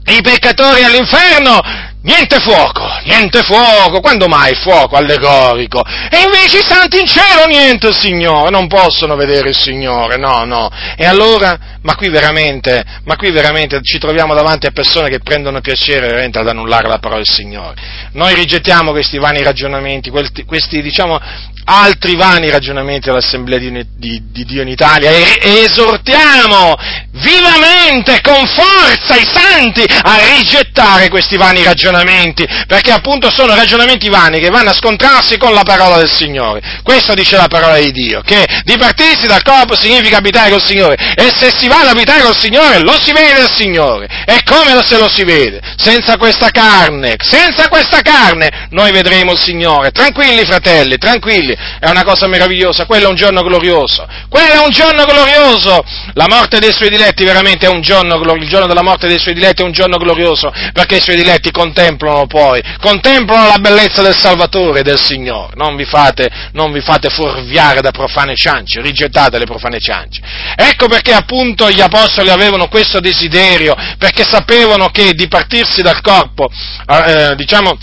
[0.08, 5.82] i peccatori all'inferno niente fuoco, niente fuoco, quando mai fuoco allegorico?
[6.10, 10.70] E invece i santi in cielo niente, Signore, non possono vedere il Signore, no, no.
[10.96, 15.62] E allora, ma qui veramente, ma qui veramente ci troviamo davanti a persone che prendono
[15.62, 17.76] piacere veramente ad annullare la parola del Signore.
[18.14, 21.20] Noi rigettiamo questi vani ragionamenti, questi, questi diciamo,
[21.66, 26.76] altri vani ragionamenti dell'Assemblea di, di, di Dio in Italia e, e esortiamo
[27.12, 34.40] vivamente, con forza, i santi a rigettare questi vani ragionamenti, perché appunto sono ragionamenti vani
[34.40, 36.82] che vanno a scontrarsi con la parola del Signore.
[36.82, 41.32] Questo dice la parola di Dio, che dipartirsi dal corpo significa abitare col Signore, e
[41.36, 44.98] se si va ad abitare col Signore lo si vede il Signore, e come se
[44.98, 45.62] lo si vede?
[45.78, 49.92] Senza questa carne, senza questa carne noi vedremo il Signore.
[49.92, 54.72] Tranquilli fratelli, tranquilli, è una cosa meravigliosa, quello è un giorno glorioso, quello è un
[54.72, 55.84] giorno glorioso,
[56.14, 59.34] la morte dei suoi diletti veramente è un giorno, il giorno della morte dei suoi
[59.34, 64.18] diletti è un giorno glorioso, perché i suoi diletti contemplano poi, contemplano la bellezza del
[64.18, 69.38] Salvatore e del Signore, non vi fate, non vi fate fuorviare da profane ciance, rigettate
[69.38, 70.22] le profane ciance.
[70.56, 76.50] Ecco perché appunto gli apostoli avevano questo desiderio, perché sapevano che di partirsi dal corpo,
[76.88, 77.78] eh, diciamo,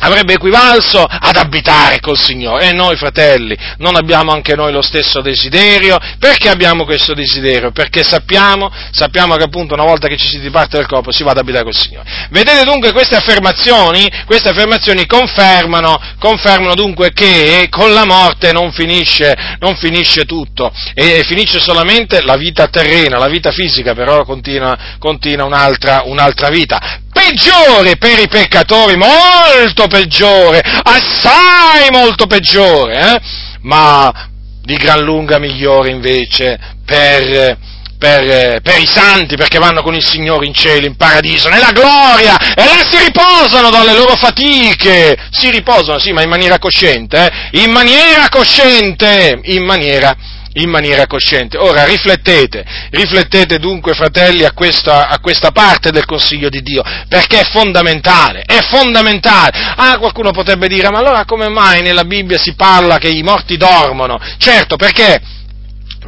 [0.00, 2.68] avrebbe equivalso ad abitare col Signore.
[2.68, 5.98] E noi, fratelli, non abbiamo anche noi lo stesso desiderio.
[6.18, 7.70] Perché abbiamo questo desiderio?
[7.70, 11.30] Perché sappiamo, sappiamo che appunto una volta che ci si diparte dal corpo si va
[11.32, 12.28] ad abitare col Signore.
[12.30, 19.34] Vedete dunque queste affermazioni, queste affermazioni confermano, confermano dunque che con la morte non finisce,
[19.58, 25.46] non finisce tutto, e finisce solamente la vita terrena, la vita fisica però continua, continua
[25.46, 33.20] un'altra, un'altra vita peggiore per i peccatori, molto peggiore, assai molto peggiore, eh?
[33.62, 34.30] ma
[34.62, 37.58] di gran lunga migliore invece per,
[37.98, 42.54] per, per, i santi, perché vanno con il Signore in cielo, in paradiso, nella gloria,
[42.54, 47.62] e là si riposano dalle loro fatiche, si riposano, sì, ma in maniera cosciente, eh?
[47.62, 50.16] in maniera cosciente, in maniera
[50.58, 51.56] in maniera cosciente.
[51.58, 57.40] Ora riflettete, riflettete dunque fratelli a questa, a questa, parte del consiglio di Dio, perché
[57.40, 59.50] è fondamentale, è fondamentale.
[59.76, 63.56] Ah, qualcuno potrebbe dire, ma allora come mai nella Bibbia si parla che i morti
[63.56, 64.20] dormono?
[64.38, 65.20] Certo, perché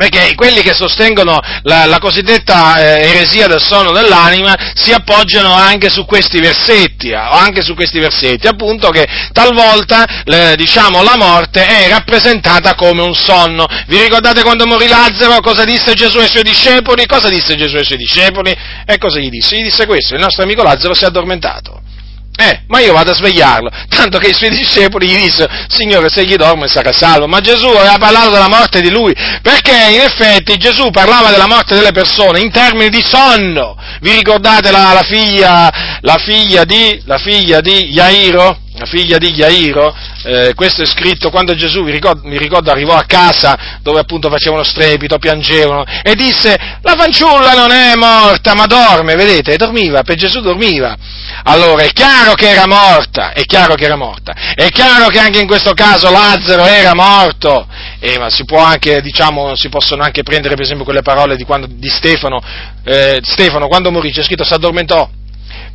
[0.00, 5.90] perché quelli che sostengono la, la cosiddetta eh, eresia del sonno dell'anima si appoggiano anche
[5.90, 11.90] su questi versetti, anche su questi versetti, appunto che talvolta le, diciamo, la morte è
[11.90, 13.66] rappresentata come un sonno.
[13.88, 15.38] Vi ricordate quando morì Lazzaro?
[15.42, 17.04] Cosa disse Gesù ai suoi discepoli?
[17.04, 18.56] Cosa disse Gesù ai suoi discepoli?
[18.86, 19.54] E cosa gli disse?
[19.58, 21.82] Gli disse questo, il nostro amico Lazzaro si è addormentato.
[22.40, 26.24] Eh, ma io vado a svegliarlo, tanto che i suoi discepoli gli dissero, Signore, se
[26.24, 27.26] gli dorme sarà salvo.
[27.26, 31.74] Ma Gesù aveva parlato della morte di lui, perché in effetti Gesù parlava della morte
[31.74, 33.76] delle persone in termini di sonno.
[34.00, 38.56] Vi ricordate la, la, figlia, la figlia, di, la figlia di Jairo?
[38.80, 39.94] La figlia di Jairo?
[40.22, 44.30] Eh, questo è scritto quando Gesù, vi ricordo, mi ricordo, arrivò a casa dove appunto
[44.30, 50.16] facevano strepito, piangevano, e disse, la fanciulla non è morta, ma dorme, vedete, dormiva, per
[50.16, 50.96] Gesù dormiva.
[51.44, 55.40] Allora è chiaro che era morta, è chiaro che era morta, è chiaro che anche
[55.40, 57.66] in questo caso Lazzaro era morto,
[57.98, 61.66] eh, ma si anche, diciamo, si possono anche prendere per esempio quelle parole di, quando,
[61.70, 62.42] di Stefano,
[62.82, 65.06] eh, Stefano quando morì, c'è scritto si addormentò,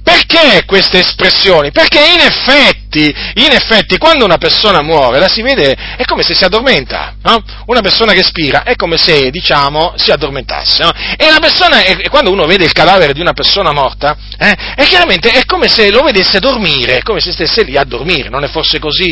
[0.05, 1.71] perché queste espressioni?
[1.71, 6.35] Perché in effetti, in effetti, quando una persona muore, la si vede, è come se
[6.35, 7.43] si addormenta, no?
[7.65, 10.91] Una persona che spira è come se, diciamo, si addormentasse, no?
[11.17, 14.83] E la persona, e quando uno vede il cadavere di una persona morta, eh, è
[14.83, 18.47] chiaramente, è come se lo vedesse dormire, come se stesse lì a dormire, non è
[18.47, 19.11] forse così?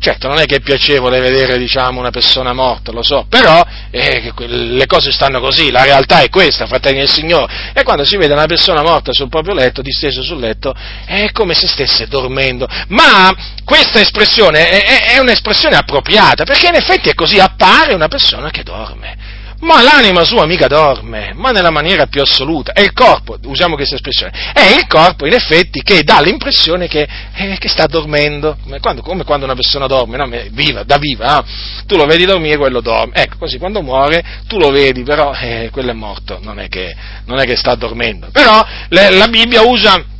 [0.00, 4.32] Certo, non è che è piacevole vedere, diciamo, una persona morta, lo so, però eh,
[4.46, 7.72] le cose stanno così, la realtà è questa, fratelli del Signore.
[7.74, 10.72] E quando si vede una persona morta sul proprio letto, disteso sul letto,
[11.04, 12.68] è come se stesse dormendo.
[12.88, 13.34] Ma
[13.64, 18.62] questa espressione è, è un'espressione appropriata, perché in effetti è così, appare una persona che
[18.62, 19.27] dorme
[19.60, 22.72] ma l'anima sua mica dorme, ma nella maniera più assoluta.
[22.72, 27.08] È il corpo, usiamo questa espressione, è il corpo in effetti che dà l'impressione che,
[27.34, 30.28] eh, che sta dormendo, come quando, come quando, una persona dorme, no?
[30.50, 31.44] viva, da viva, no?
[31.86, 33.14] tu lo vedi dormire, quello dorme.
[33.14, 36.94] Ecco, così quando muore tu lo vedi, però eh, quello è morto, non è che,
[37.26, 38.28] non è che sta dormendo.
[38.30, 40.16] Però le, la Bibbia usa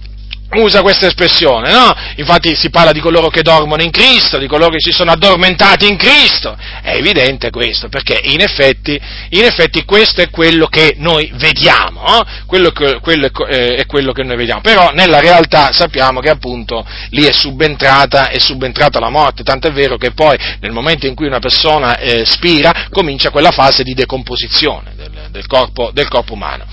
[0.57, 1.95] usa questa espressione, no?
[2.17, 5.87] Infatti si parla di coloro che dormono in Cristo, di coloro che si sono addormentati
[5.87, 6.57] in Cristo.
[6.83, 8.99] È evidente questo, perché in effetti,
[9.31, 12.25] in effetti questo è quello che noi vediamo, no?
[12.47, 14.63] quello, che, quello è, è, quello che noi vediamo.
[14.63, 19.73] Però nella realtà sappiamo che appunto lì è subentrata, è subentrata la morte, tanto è
[19.73, 23.93] vero che poi nel momento in cui una persona eh, spira comincia quella fase di
[23.93, 26.65] decomposizione del, del, corpo, del corpo umano.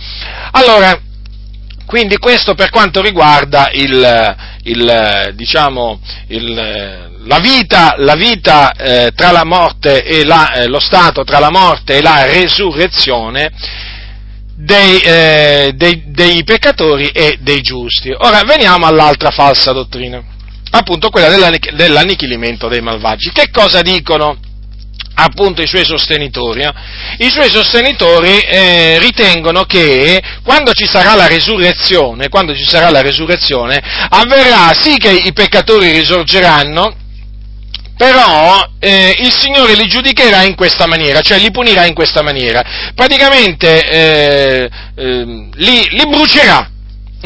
[0.51, 0.97] Allora,
[1.85, 6.53] quindi questo per quanto riguarda il, il, diciamo, il,
[7.25, 11.51] la vita, la vita eh, tra la morte e la, eh, lo stato tra la
[11.51, 13.51] morte e la resurrezione
[14.55, 18.13] dei, eh, dei, dei peccatori e dei giusti.
[18.17, 20.23] Ora veniamo all'altra falsa dottrina,
[20.71, 23.31] appunto quella dell'annichilimento dei malvagi.
[23.31, 24.37] Che cosa dicono?
[25.15, 26.73] Appunto i suoi sostenitori, eh?
[27.19, 33.01] i suoi sostenitori eh, ritengono che quando ci sarà la resurrezione, quando ci sarà la
[33.01, 37.03] resurrezione, avverrà sì che i peccatori risorgeranno,
[37.97, 42.61] però eh, il Signore li giudicherà in questa maniera, cioè li punirà in questa maniera.
[42.93, 46.69] Praticamente eh, eh, li, li brucerà,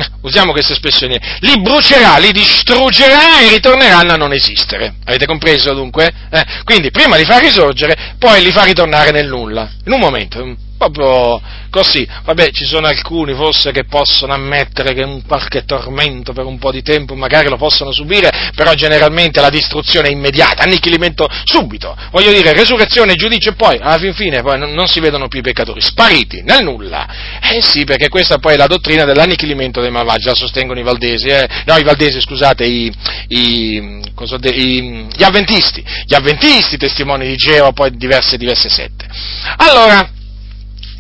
[0.21, 4.95] usiamo questa espressione, li brucerà, li distruggerà e ritorneranno a non esistere.
[5.05, 6.11] Avete compreso dunque?
[6.29, 10.55] Eh, quindi prima li fa risorgere, poi li fa ritornare nel nulla, in un momento,
[10.80, 12.07] proprio così.
[12.23, 16.71] Vabbè, ci sono alcuni forse che possono ammettere che un qualche tormento per un po'
[16.71, 21.95] di tempo magari lo possono subire, però generalmente la distruzione è immediata, annichilimento subito.
[22.11, 25.39] Voglio dire, resurrezione, giudice e poi, alla fin fine, poi non, non si vedono più
[25.39, 27.07] i peccatori, spariti, nel nulla.
[27.41, 31.27] Eh sì, perché questa poi è la dottrina dell'annichilimento dei malvagi, la sostengono i valdesi,
[31.27, 31.47] eh?
[31.65, 32.91] no, i valdesi, scusate, i,
[33.27, 39.07] i, i, gli avventisti, gli avventisti, testimoni di Geova, poi diverse, diverse sette.
[39.57, 40.17] Allora,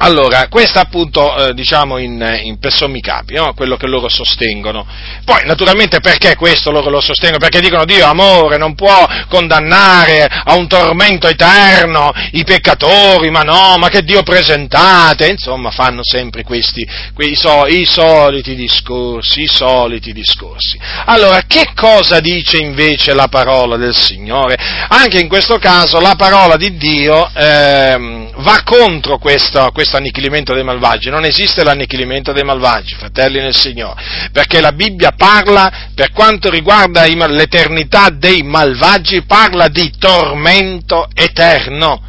[0.01, 3.53] allora, questo appunto, eh, diciamo, in, in per sommi capi, no?
[3.53, 4.87] quello che loro sostengono.
[5.25, 7.39] Poi, naturalmente, perché questo loro lo sostengono?
[7.39, 13.75] Perché dicono Dio, amore, non può condannare a un tormento eterno i peccatori, ma no,
[13.77, 15.27] ma che Dio presentate?
[15.27, 20.79] Insomma, fanno sempre questi, quei so, i soliti discorsi, i soliti discorsi.
[21.05, 24.55] Allora, che cosa dice invece la parola del Signore?
[24.87, 30.53] Anche in questo caso la parola di Dio eh, va contro questo, questo questo annichilimento
[30.53, 36.11] dei malvagi, non esiste l'annichilimento dei malvagi, fratelli nel Signore, perché la Bibbia parla, per
[36.11, 42.03] quanto riguarda l'eternità dei malvagi, parla di tormento eterno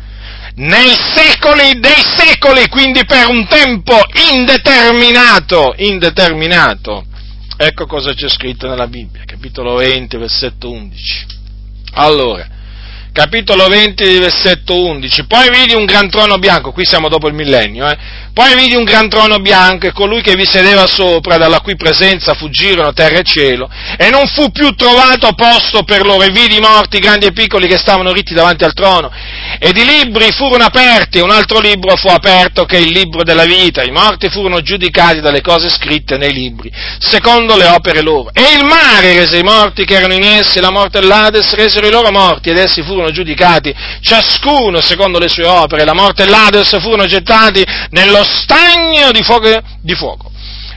[0.57, 3.99] nei secoli dei secoli, quindi per un tempo
[4.31, 7.07] indeterminato, indeterminato.
[7.57, 11.27] Ecco cosa c'è scritto nella Bibbia, capitolo 20, versetto 11.
[11.93, 12.47] Allora,
[13.21, 15.27] capitolo 20, versetto 11.
[15.27, 17.99] Poi vidi un gran trono bianco, qui siamo dopo il millennio, eh?
[18.33, 22.33] Poi vidi un gran trono bianco e colui che vi sedeva sopra, dalla cui presenza
[22.33, 23.69] fuggirono terra e cielo,
[23.99, 27.69] e non fu più trovato posto per loro, e vidi i morti, grandi e piccoli,
[27.69, 29.11] che stavano ritti davanti al trono,
[29.59, 33.23] ed i libri furono aperti, e un altro libro fu aperto che è il libro
[33.23, 38.31] della vita, i morti furono giudicati dalle cose scritte nei libri, secondo le opere loro,
[38.33, 41.87] e il mare rese i morti che erano in essi, la morte e l'Ades resero
[41.87, 46.29] i loro morti, ed essi furono giudicati, ciascuno secondo le sue opere, la morte e
[46.29, 50.31] l'Ades furono gettati nello lo stagno di fuoco, di fuoco.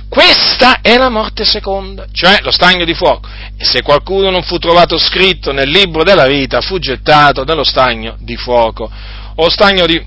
[0.08, 3.28] Questa è la morte seconda, cioè lo stagno di fuoco.
[3.58, 8.16] E se qualcuno non fu trovato scritto nel libro della vita, fu gettato nello stagno
[8.20, 8.90] di fuoco,
[9.36, 10.00] o stagno di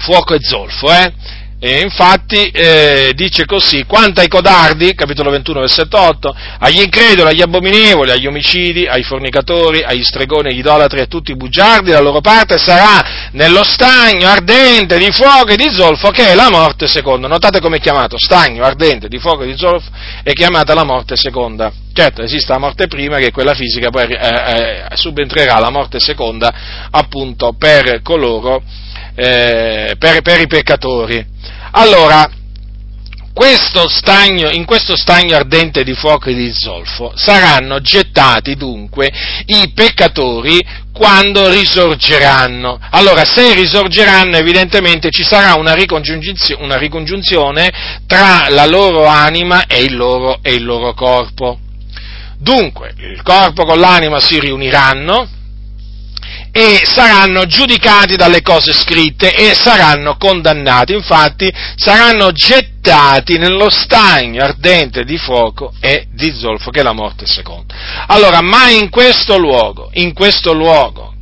[0.00, 1.12] fuoco e zolfo, eh?
[1.62, 7.42] E infatti eh, dice così, quanto ai codardi, capitolo 21, versetto 8, agli increduli, agli
[7.42, 12.22] abominevoli, agli omicidi, ai fornicatori, agli stregoni, agli idolatri, a tutti i bugiardi, la loro
[12.22, 17.28] parte sarà nello stagno ardente di fuoco e di zolfo che è la morte seconda.
[17.28, 19.90] Notate come è chiamato, stagno ardente di fuoco e di zolfo
[20.22, 21.70] è chiamata la morte seconda.
[21.92, 26.00] Certo, esiste la morte prima che è quella fisica, poi eh, eh, subentrerà la morte
[26.00, 28.62] seconda appunto per coloro,
[29.20, 31.22] eh, per, per i peccatori.
[31.72, 32.28] Allora,
[33.34, 39.10] questo stagno, in questo stagno ardente di fuoco e di zolfo saranno gettati dunque
[39.46, 40.58] i peccatori
[40.92, 42.78] quando risorgeranno.
[42.90, 47.70] Allora, se risorgeranno, evidentemente ci sarà una ricongiunzione, una ricongiunzione
[48.06, 51.58] tra la loro anima e il loro, e il loro corpo.
[52.38, 55.28] Dunque, il corpo con l'anima si riuniranno,
[56.52, 65.04] e saranno giudicati dalle cose scritte e saranno condannati, infatti saranno gettati nello stagno ardente
[65.04, 67.74] di fuoco e di zolfo che è la morte seconda.
[68.06, 71.14] Allora, ma in questo luogo, in questo luogo,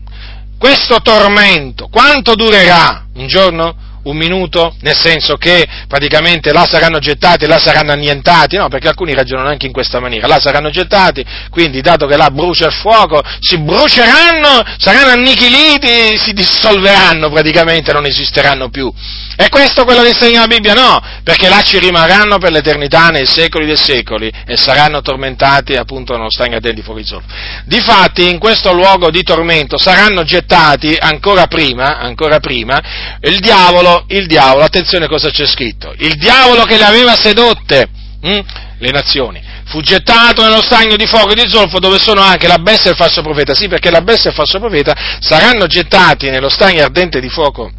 [0.58, 3.06] questo tormento, quanto durerà?
[3.14, 3.76] Un giorno?
[4.08, 9.14] Un minuto, nel senso che praticamente là saranno gettati, là saranno annientati, no, perché alcuni
[9.14, 13.20] ragionano anche in questa maniera, là saranno gettati, quindi dato che là brucia il fuoco,
[13.40, 18.92] si bruceranno, saranno annichiliti, si dissolveranno praticamente, non esisteranno più.
[19.36, 20.74] E questo quello che insegna la Bibbia?
[20.74, 26.14] No, perché là ci rimarranno per l'eternità nei secoli dei secoli e saranno tormentati appunto
[26.28, 27.26] stagno ardente di fuoco di zolfo.
[27.64, 32.82] Difatti in questo luogo di tormento saranno gettati ancora prima, ancora prima,
[33.20, 37.88] il diavolo, il diavolo, attenzione cosa c'è scritto, il diavolo che le aveva sedotte
[38.20, 38.40] hm?
[38.78, 42.58] le nazioni, fu gettato nello stagno di fuoco e di zolfo dove sono anche la
[42.58, 43.54] bestia e il falso profeta.
[43.54, 47.72] Sì, perché la bestia e il falso profeta saranno gettati nello stagno ardente di fuoco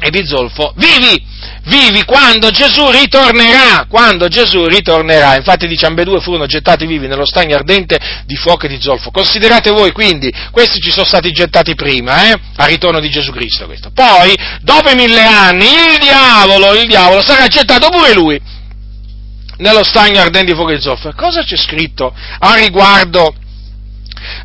[0.00, 1.20] e di zolfo, vivi,
[1.64, 5.34] vivi quando Gesù ritornerà, quando Gesù ritornerà.
[5.34, 9.10] Infatti dice ambedue furono gettati vivi nello stagno ardente di fuoco e di zolfo.
[9.10, 13.66] Considerate voi quindi, questi ci sono stati gettati prima, eh, al ritorno di Gesù Cristo
[13.66, 13.90] questo.
[13.92, 18.40] Poi, dopo i mille anni, il diavolo, il diavolo sarà gettato pure lui
[19.56, 21.12] nello stagno ardente di fuoco e di zolfo.
[21.16, 23.34] Cosa c'è scritto a riguardo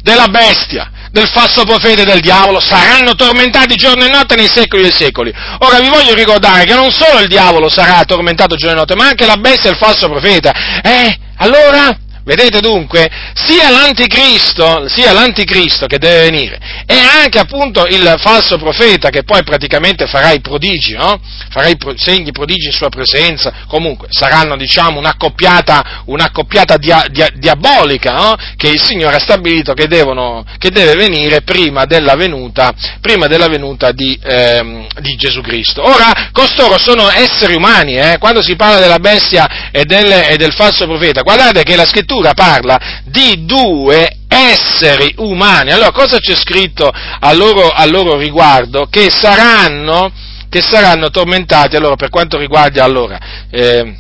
[0.01, 0.89] della bestia?
[1.13, 5.31] Del falso profeta e del diavolo saranno tormentati giorno e notte nei secoli dei secoli.
[5.59, 9.09] Ora vi voglio ricordare che non solo il diavolo sarà tormentato giorno e notte, ma
[9.09, 10.81] anche la bestia e il falso profeta.
[10.81, 11.95] Eh, allora?
[12.25, 19.09] Vedete dunque, sia l'anticristo, sia l'anticristo che deve venire e anche appunto il falso profeta
[19.09, 21.19] che poi praticamente farà i prodigi, no?
[21.49, 27.31] farà i pro- segni, prodigi in sua presenza, comunque saranno diciamo un'accoppiata, un'accoppiata dia- dia-
[27.33, 28.35] diabolica no?
[28.55, 33.49] che il Signore ha stabilito che, devono, che deve venire prima della venuta, prima della
[33.49, 35.83] venuta di, ehm, di, Gesù Cristo.
[35.85, 38.15] Ora, costoro sono esseri umani, eh?
[38.17, 42.11] quando si parla della bestia e del, e del falso profeta, guardate che la scrittura
[42.13, 45.71] scrittura parla di due esseri umani.
[45.71, 48.87] Allora, cosa c'è scritto a loro, a loro riguardo?
[48.89, 50.11] Che saranno,
[50.49, 53.95] che saranno, tormentati, allora, per quanto riguarda, allora, eh,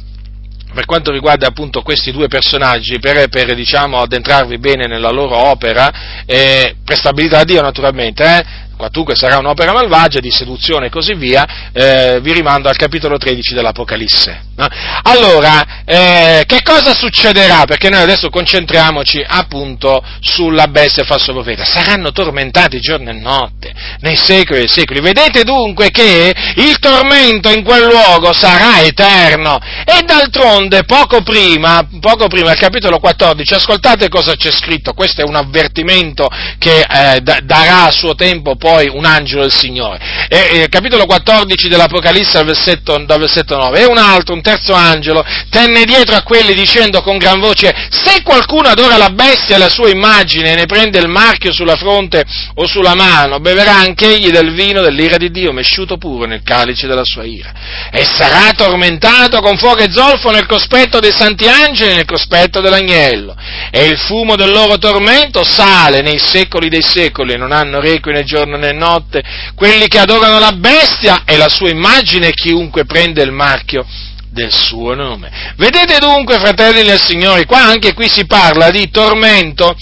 [0.73, 6.23] per quanto riguarda appunto questi due personaggi, per, per diciamo, addentrarvi bene nella loro opera,
[6.25, 8.45] eh, prestabilita da Dio naturalmente, eh,
[8.75, 13.53] quantunque sarà un'opera malvagia di seduzione e così via, eh, vi rimando al capitolo 13
[13.53, 14.51] dell'Apocalisse.
[14.55, 14.67] No?
[15.03, 17.65] Allora, eh, che cosa succederà?
[17.65, 21.65] Perché noi adesso concentriamoci appunto sulla bestia e falso profeta.
[21.65, 25.01] Saranno tormentati giorno e notte, nei secoli e secoli.
[25.01, 29.59] Vedete dunque che il tormento in quel luogo sarà eterno.
[29.85, 34.93] E d'altronde, poco prima, poco prima, al capitolo 14, ascoltate cosa c'è scritto.
[34.93, 36.29] Questo è un avvertimento
[36.59, 40.27] che eh, darà a suo tempo poi un angelo del Signore.
[40.29, 43.79] E, eh, capitolo 14 dell'Apocalisse dal versetto, dal versetto 9.
[43.79, 48.21] E un altro, un terzo angelo, tenne dietro a quelli dicendo con gran voce, se
[48.21, 52.23] qualcuno adora la bestia e la sua immagine e ne prende il marchio sulla fronte
[52.55, 57.05] o sulla mano, beverà anch'egli del vino dell'ira di Dio, mesciuto puro nel calice della
[57.05, 57.51] sua ira.
[57.91, 62.61] E sarà tormentato con fuoco e zolfo nel cospetto dei santi angeli e nel cospetto
[62.61, 63.35] dell'agnello.
[63.71, 68.23] E il fumo del loro tormento sale nei secoli dei secoli non hanno requie né
[68.23, 69.23] giorno né notte,
[69.55, 73.85] quelli che adorano la bestia e la sua immagine chiunque prende il marchio
[74.33, 75.53] del suo nome.
[75.55, 79.75] Vedete dunque, fratelli del Signore, qua anche qui si parla di tormento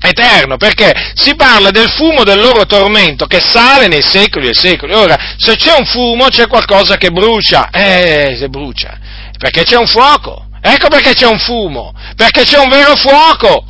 [0.00, 4.92] eterno, perché si parla del fumo del loro tormento che sale nei secoli e secoli.
[4.92, 8.98] Ora, se c'è un fumo c'è qualcosa che brucia, eh, se brucia,
[9.38, 10.44] perché c'è un fuoco.
[10.60, 13.64] Ecco perché c'è un fumo, perché c'è un vero fuoco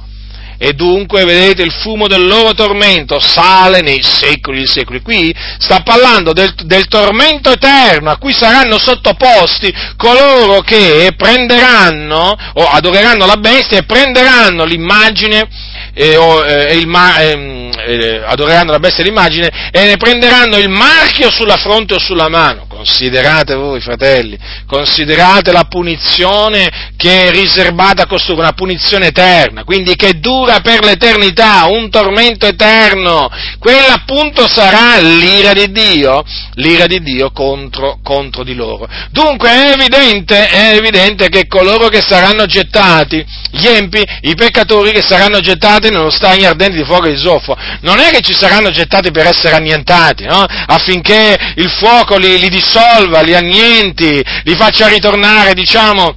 [0.59, 5.03] e dunque, vedete, il fumo del loro tormento sale nei secoli e secoli.
[5.03, 12.65] Qui sta parlando del, del, tormento eterno a cui saranno sottoposti coloro che prenderanno o
[12.65, 15.49] adoreranno la bestia e prenderanno l'immagine
[15.93, 20.69] eh, o, eh, il, ehm, eh, adoreranno la bestia e l'immagine e ne prenderanno il
[20.69, 22.66] marchio sulla fronte o sulla mano.
[22.77, 29.97] Considerate voi, fratelli, considerate la punizione che è riservata a costoro, una punizione eterna, quindi
[29.97, 33.31] che dura per l'eternità, un tormento eterno.
[33.59, 36.23] Quella appunto sarà l'ira di Dio,
[36.57, 38.87] l'ira di Dio contro, contro di loro.
[39.11, 45.01] Dunque è evidente, è evidente che coloro che saranno gettati, gli empi, i peccatori che
[45.01, 48.71] saranno gettati nello stagno ardente di fuoco e di zolfo, non è che ci saranno
[48.71, 50.45] gettati per essere annientati, no?
[50.45, 56.15] affinché il fuoco li, li dissolva, li annienti, li faccia ritornare, diciamo,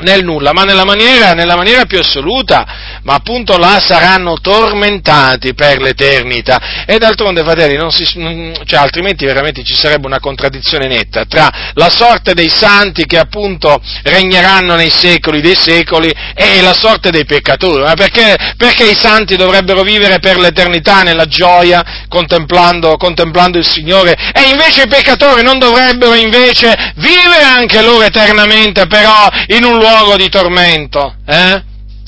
[0.00, 5.80] nel nulla, ma nella maniera, nella maniera, più assoluta, ma appunto là saranno tormentati per
[5.80, 6.84] l'eternità.
[6.86, 12.34] E d'altronde, fratelli, si, cioè, altrimenti veramente ci sarebbe una contraddizione netta tra la sorte
[12.34, 17.82] dei santi che appunto regneranno nei secoli dei secoli e la sorte dei peccatori.
[17.82, 24.14] Ma perché, perché i santi dovrebbero vivere per l'eternità nella gioia, contemplando, contemplando il Signore,
[24.34, 29.85] e invece i peccatori non dovrebbero invece vivere anche loro eternamente, però in un luogo
[29.86, 31.62] luogo di tormento, eh?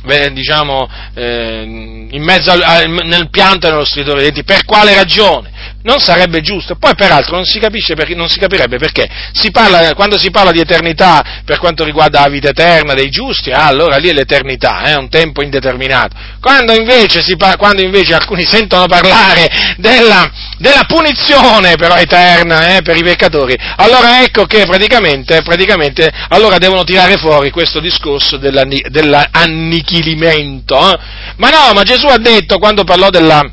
[0.05, 1.63] Beh, diciamo, eh,
[2.11, 5.51] in mezzo al, al, nel pianto e nello stridore per quale ragione?
[5.81, 6.75] Non sarebbe giusto.
[6.75, 9.09] Poi, peraltro, non si, perché, non si capirebbe perché.
[9.33, 13.53] Si parla, quando si parla di eternità per quanto riguarda la vita eterna dei giusti,
[13.53, 16.17] ah, allora lì è l'eternità, è eh, un tempo indeterminato.
[16.41, 22.97] Quando invece, si, quando invece alcuni sentono parlare della, della punizione però eterna eh, per
[22.97, 30.77] i peccatori, allora ecco che praticamente, praticamente allora devono tirare fuori questo discorso dell'annichilimento.
[30.77, 30.99] Eh?
[31.37, 33.49] Ma no, ma Gesù ha detto quando parlò della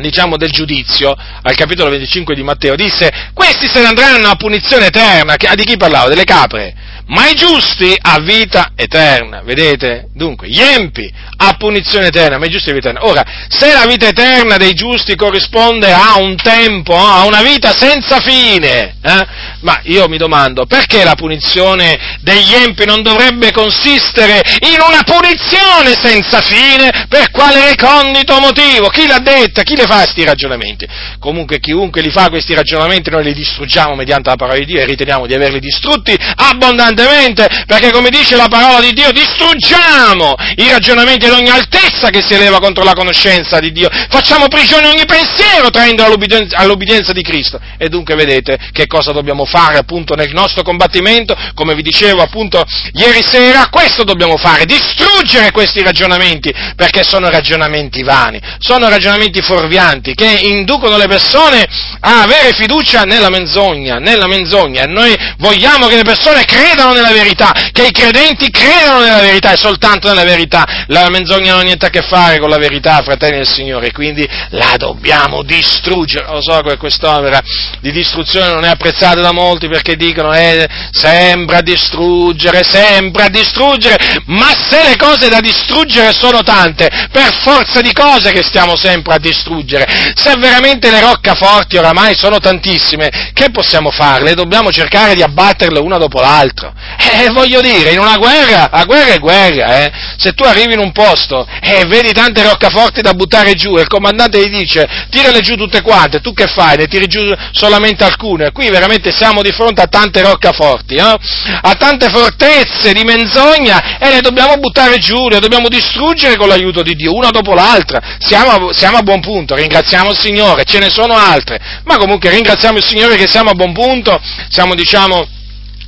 [0.00, 4.86] diciamo, del giudizio, al capitolo 25 di Matteo, disse, questi se ne andranno a punizione
[4.86, 6.08] eterna, di chi parlava?
[6.08, 6.74] Delle capre,
[7.06, 10.08] ma i giusti a vita eterna, vedete?
[10.14, 13.08] Dunque, gli empi a punizione eterna, ma i giusti a vita eterna.
[13.08, 18.20] Ora, se la vita eterna dei giusti corrisponde a un tempo, a una vita senza
[18.20, 19.26] fine, eh?
[19.60, 25.94] ma io mi domando, perché la punizione degli empi non dovrebbe consistere in una punizione
[26.00, 27.06] senza fine?
[27.08, 28.88] Per quale recondito motivo?
[28.88, 29.62] Chi l'ha detta?
[29.62, 30.86] Chi le fa questi ragionamenti?
[31.18, 34.86] Comunque, chiunque li fa questi ragionamenti, noi li distruggiamo mediante la parola di Dio e
[34.86, 40.70] riteniamo di averli distrutti abbondantemente abbondantemente, perché come dice la parola di Dio, distruggiamo i
[40.70, 45.04] ragionamenti ad ogni altezza che si eleva contro la conoscenza di Dio, facciamo prigione ogni
[45.04, 47.60] pensiero traendo all'obbedienza, all'obbedienza di Cristo.
[47.76, 52.64] E dunque vedete che cosa dobbiamo fare appunto nel nostro combattimento, come vi dicevo appunto
[52.92, 60.14] ieri sera, questo dobbiamo fare, distruggere questi ragionamenti, perché sono ragionamenti vani, sono ragionamenti fuorvianti
[60.14, 61.66] che inducono le persone
[62.00, 64.84] a avere fiducia nella menzogna, nella menzogna.
[64.84, 69.52] Noi vogliamo che le persone credano credano nella verità, che i credenti credano nella verità
[69.52, 70.84] e soltanto nella verità.
[70.88, 74.28] La menzogna non ha niente a che fare con la verità, fratelli del Signore, quindi
[74.50, 76.26] la dobbiamo distruggere.
[76.26, 77.40] Lo so che quest'opera
[77.80, 84.50] di distruzione non è apprezzata da molti perché dicono eh, sembra distruggere, sembra distruggere, ma
[84.68, 89.18] se le cose da distruggere sono tante, per forza di cose che stiamo sempre a
[89.18, 94.24] distruggere, se veramente le roccaforti oramai sono tantissime, che possiamo fare?
[94.24, 96.73] Le dobbiamo cercare di abbatterle una dopo l'altra.
[96.96, 99.92] Eh, voglio dire, in una guerra, la guerra è guerra, eh.
[100.16, 103.88] Se tu arrivi in un posto e vedi tante roccaforti da buttare giù e il
[103.88, 106.76] comandante gli dice tirale giù tutte quante, tu che fai?
[106.76, 107.20] Ne tiri giù
[107.52, 108.52] solamente alcune.
[108.52, 111.02] Qui veramente siamo di fronte a tante roccaforti, eh?
[111.02, 116.82] a tante fortezze di menzogna e le dobbiamo buttare giù, le dobbiamo distruggere con l'aiuto
[116.82, 118.00] di Dio, una dopo l'altra.
[118.18, 122.78] Siamo, siamo a buon punto, ringraziamo il Signore, ce ne sono altre, ma comunque ringraziamo
[122.78, 125.42] il Signore che siamo a buon punto, siamo diciamo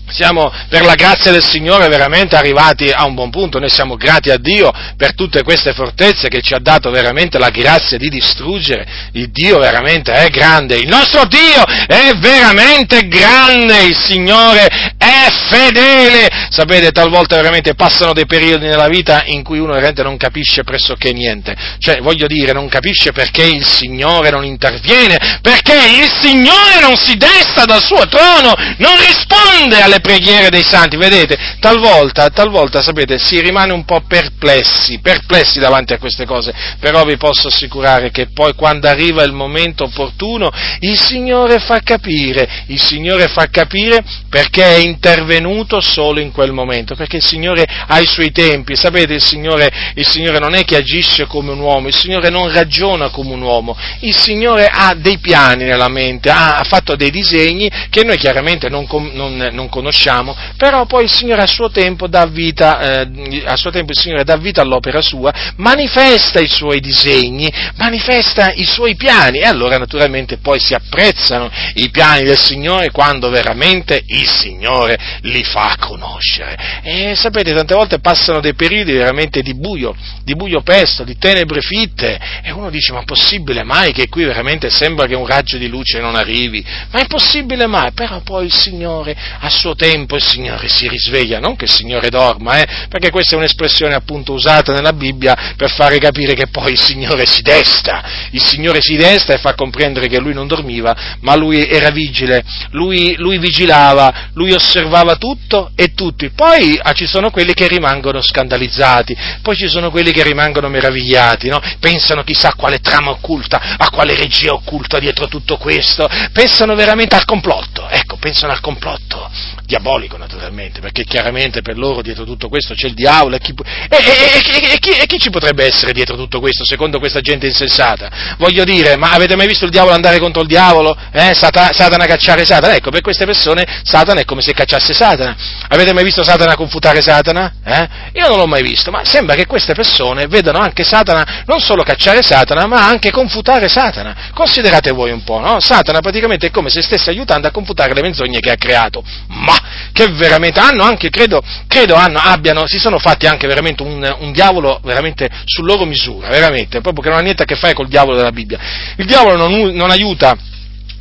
[0.09, 4.31] siamo per la grazia del Signore veramente arrivati a un buon punto, noi siamo grati
[4.31, 8.87] a Dio per tutte queste fortezze che ci ha dato veramente la grazia di distruggere,
[9.13, 16.29] il Dio veramente è grande, il nostro Dio è veramente grande, il Signore è fedele,
[16.51, 21.13] sapete talvolta veramente passano dei periodi nella vita in cui uno veramente non capisce pressoché
[21.13, 26.97] niente, cioè voglio dire non capisce perché il Signore non interviene, perché il Signore non
[26.97, 32.82] si desta dal suo trono, non risponde alle le preghiere dei santi, vedete, talvolta, talvolta,
[32.82, 38.11] sapete, si rimane un po' perplessi, perplessi davanti a queste cose, però vi posso assicurare
[38.11, 44.05] che poi quando arriva il momento opportuno, il Signore fa capire, il Signore fa capire
[44.28, 49.14] perché è intervenuto solo in quel momento, perché il Signore ha i suoi tempi, sapete,
[49.14, 53.09] il Signore, il Signore non è che agisce come un uomo, il Signore non ragiona
[53.09, 57.70] come un uomo, il Signore ha dei piani nella mente, ha, ha fatto dei disegni
[57.88, 62.09] che noi chiaramente non, non, non conosciamo conosciamo, però poi il Signore a suo tempo
[62.09, 66.80] dà vita, eh, a suo tempo il Signore dà vita all'opera sua, manifesta i suoi
[66.80, 72.91] disegni, manifesta i suoi piani e allora naturalmente poi si apprezzano i piani del Signore
[72.91, 76.80] quando veramente il Signore li fa conoscere.
[76.82, 81.61] E sapete, tante volte passano dei periodi veramente di buio, di buio pesto, di tenebre
[81.61, 85.68] fitte e uno dice ma possibile mai che qui veramente sembra che un raggio di
[85.68, 86.64] luce non arrivi?
[86.91, 87.93] Ma è possibile mai?
[87.93, 92.09] Però poi il Signore a suo tempo il Signore si risveglia, non che il Signore
[92.09, 96.72] dorma, eh, perché questa è un'espressione appunto usata nella Bibbia per fare capire che poi
[96.72, 101.16] il Signore si desta, il Signore si desta e fa comprendere che lui non dormiva,
[101.20, 106.31] ma lui era vigile, lui, lui vigilava, lui osservava tutto e tutti.
[106.31, 111.49] Poi ah, ci sono quelli che rimangono scandalizzati, poi ci sono quelli che rimangono meravigliati,
[111.49, 111.61] no?
[111.79, 117.24] pensano chissà quale trama occulta, a quale regia occulta dietro tutto questo, pensano veramente al
[117.24, 119.31] complotto, ecco, pensano al complotto
[119.67, 123.53] diabolico naturalmente, perché chiaramente per loro dietro tutto questo c'è il diavolo e chi,
[123.89, 128.09] e, e, chi, e chi, ci potrebbe essere dietro tutto questo secondo questa gente insensata?
[128.39, 130.97] Voglio dire, ma avete mai visto il diavolo andare contro il diavolo?
[131.11, 131.35] Eh?
[131.35, 132.77] Satana, Satana cacciare Satana?
[132.77, 135.37] Ecco, per queste persone Satana è come se cacciasse Satana.
[135.69, 137.55] Avete mai visto Satana confutare Satana?
[137.64, 137.89] Eh?
[138.14, 141.83] Io non l'ho mai visto, ma sembra che queste persone vedano anche Satana non solo
[141.83, 144.31] cacciare Satana, ma anche confutare Satana.
[144.33, 145.59] Considerate voi un po', no?
[145.59, 149.03] Satana praticamente è come se stesse aiutando a confutare le menzogne che ha creato.
[149.29, 149.56] ma
[149.93, 154.33] che veramente hanno anche, credo, credo hanno, abbiano, si sono fatti anche veramente un, un,
[154.33, 157.89] diavolo veramente su loro misura, veramente, proprio che non ha niente a che fare col
[157.89, 158.59] diavolo della Bibbia.
[158.97, 160.37] Il diavolo non, non aiuta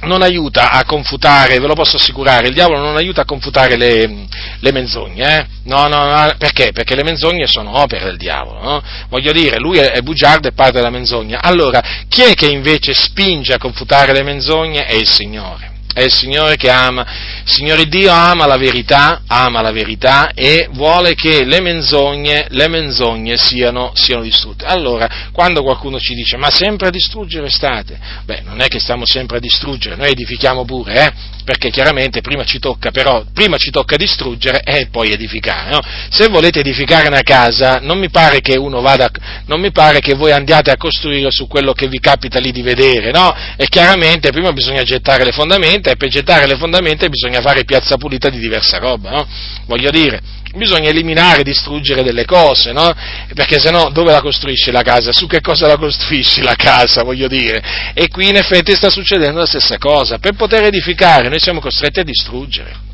[0.02, 4.28] non aiuta a confutare, ve lo posso assicurare, il diavolo non aiuta a confutare le,
[4.60, 5.46] le menzogne, eh?
[5.64, 6.72] no, no, no, perché?
[6.72, 8.84] Perché le menzogne sono opere del diavolo, no?
[9.10, 12.94] voglio dire, lui è, è bugiardo e parte della menzogna, allora chi è che invece
[12.94, 14.86] spinge a confutare le menzogne?
[14.86, 17.06] È il Signore è il Signore che ama,
[17.46, 23.38] Signore Dio ama la verità, ama la verità e vuole che le menzogne, le menzogne
[23.38, 24.66] siano, siano, distrutte.
[24.66, 29.06] Allora, quando qualcuno ci dice, ma sempre a distruggere state, beh, non è che stiamo
[29.06, 31.14] sempre a distruggere, noi edifichiamo pure, eh?
[31.46, 35.70] perché chiaramente prima ci tocca, però, prima ci tocca distruggere e poi edificare.
[35.70, 35.80] No?
[36.10, 39.10] Se volete edificare una casa, non mi pare che uno vada,
[39.46, 42.64] non mi pare che voi andiate a costruire su quello che vi capita lì di
[42.64, 43.34] vedere, no?
[43.56, 47.98] E chiaramente prima bisogna gettare le fondamenta e per gettare le fondamenta bisogna fare piazza
[47.98, 49.28] pulita di diversa roba, no?
[49.66, 50.22] Voglio dire,
[50.56, 52.94] bisogna eliminare, distruggere delle cose, no?
[53.34, 55.12] Perché se no dove la costruisci la casa?
[55.12, 57.62] Su che cosa la costruisci la casa, voglio dire?
[57.94, 60.18] E qui in effetti sta succedendo la stessa cosa.
[60.18, 62.85] Per poter edificare noi siamo costretti a distruggere.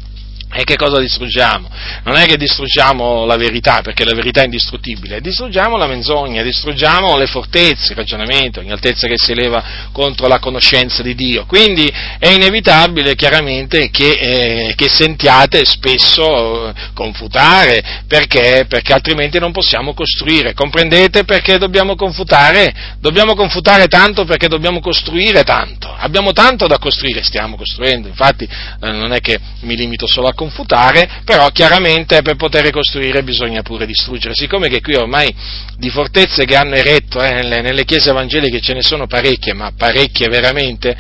[0.54, 1.70] E che cosa distruggiamo?
[2.04, 7.16] Non è che distruggiamo la verità, perché la verità è indistruttibile, distruggiamo la menzogna, distruggiamo
[7.16, 11.46] le fortezze, il ragionamento, ogni altezza che si eleva contro la conoscenza di Dio.
[11.46, 11.90] Quindi
[12.20, 18.66] è inevitabile chiaramente che, eh, che sentiate spesso eh, confutare, perché?
[18.68, 20.54] Perché altrimenti non possiamo costruire.
[20.54, 22.98] Comprendete perché dobbiamo confutare?
[23.00, 25.96] Dobbiamo confutare tanto perché dobbiamo costruire tanto.
[25.98, 30.34] Abbiamo tanto da costruire, stiamo costruendo, infatti eh, non è che mi limito solo a
[30.42, 34.34] confutare, però chiaramente per poter ricostruire bisogna pure distruggere.
[34.34, 35.32] Siccome che qui ormai
[35.78, 39.72] di fortezze che hanno eretto eh, nelle, nelle, chiese evangeliche ce ne sono parecchie, ma
[39.78, 40.98] parecchie veramente,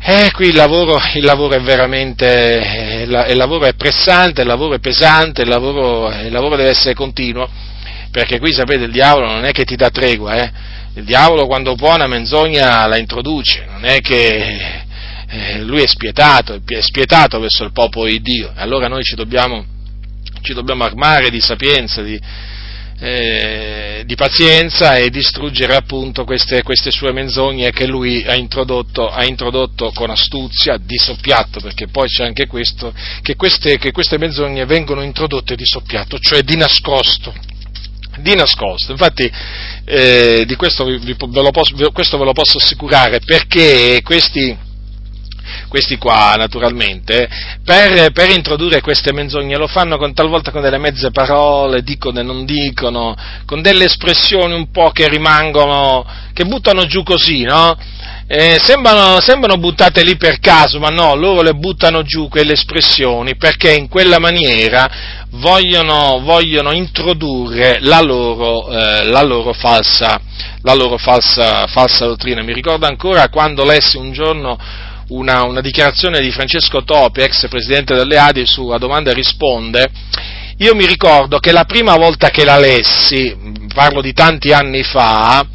[0.00, 4.74] eh, qui il lavoro, il lavoro è veramente, eh, il lavoro è pressante, il lavoro
[4.74, 7.48] è pesante, il lavoro, il lavoro deve essere continuo,
[8.10, 10.50] perché qui sapete il diavolo non è che ti dà tregua, eh?
[10.94, 14.86] il diavolo quando può una menzogna la introduce, non è che
[15.30, 19.64] eh, lui è spietato, è spietato verso il popolo di Dio, allora noi ci dobbiamo,
[20.40, 22.18] ci dobbiamo armare di sapienza, di,
[23.00, 29.24] eh, di, pazienza e distruggere appunto queste, queste, sue menzogne che lui ha introdotto, ha
[29.24, 34.64] introdotto, con astuzia, di soppiatto, perché poi c'è anche questo, che queste, che queste menzogne
[34.64, 37.34] vengono introdotte di soppiatto, cioè di nascosto
[38.18, 38.90] di nascosto.
[38.90, 39.30] Infatti
[39.84, 44.56] eh, di questo, vi, ve posso, questo ve lo posso assicurare perché questi,
[45.68, 47.28] questi qua naturalmente,
[47.64, 52.22] per, per, introdurre queste menzogne lo fanno con, talvolta con delle mezze parole, dicono e
[52.22, 57.76] non dicono, con delle espressioni un po' che rimangono, che buttano giù così, no?
[58.30, 63.36] Eh, sembrano, sembrano, buttate lì per caso, ma no, loro le buttano giù quelle espressioni
[63.36, 64.86] perché in quella maniera
[65.30, 70.20] vogliono, vogliono introdurre la loro, eh, la loro, falsa,
[70.60, 72.42] la loro falsa, falsa dottrina.
[72.42, 74.58] Mi ricordo ancora quando lessi un giorno
[75.08, 79.90] una, una dichiarazione di Francesco Topi, ex presidente delle Adi, su A Domanda Risponde,
[80.58, 83.36] io mi ricordo che la prima volta che la lessi,
[83.72, 85.46] parlo di tanti anni fa,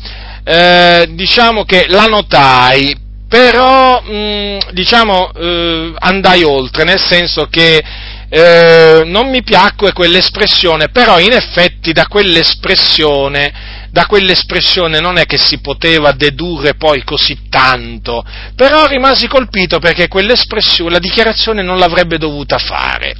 [0.43, 2.95] eh, diciamo che la notai,
[3.27, 7.83] però mh, diciamo, eh, andai oltre, nel senso che
[8.29, 15.37] eh, non mi piacque quell'espressione, però in effetti da quell'espressione da quell'espressione non è che
[15.37, 18.25] si poteva dedurre poi così tanto,
[18.55, 23.13] però rimasi colpito perché quell'espressione, la dichiarazione non l'avrebbe dovuta fare.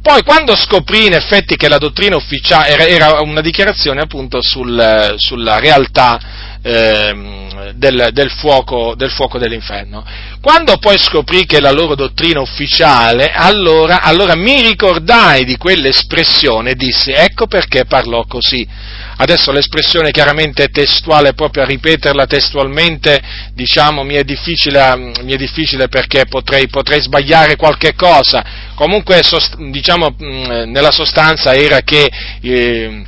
[0.00, 5.16] Poi quando scoprì in effetti che la dottrina ufficiale era, era una dichiarazione appunto sul,
[5.16, 6.20] sulla realtà
[6.62, 10.04] eh, del, del, fuoco, del, fuoco, dell'inferno.
[10.40, 16.74] Quando poi scoprì che la loro dottrina ufficiale, allora, allora mi ricordai di quell'espressione e
[16.76, 18.64] dissi ecco perché parlò così
[19.20, 23.22] Adesso l'espressione chiaramente testuale, proprio a ripeterla testualmente,
[23.54, 28.44] diciamo, mi è difficile, mi è difficile perché potrei, potrei, sbagliare qualche cosa.
[28.74, 29.22] Comunque,
[29.70, 32.10] diciamo, nella sostanza era che
[32.42, 33.02] eh,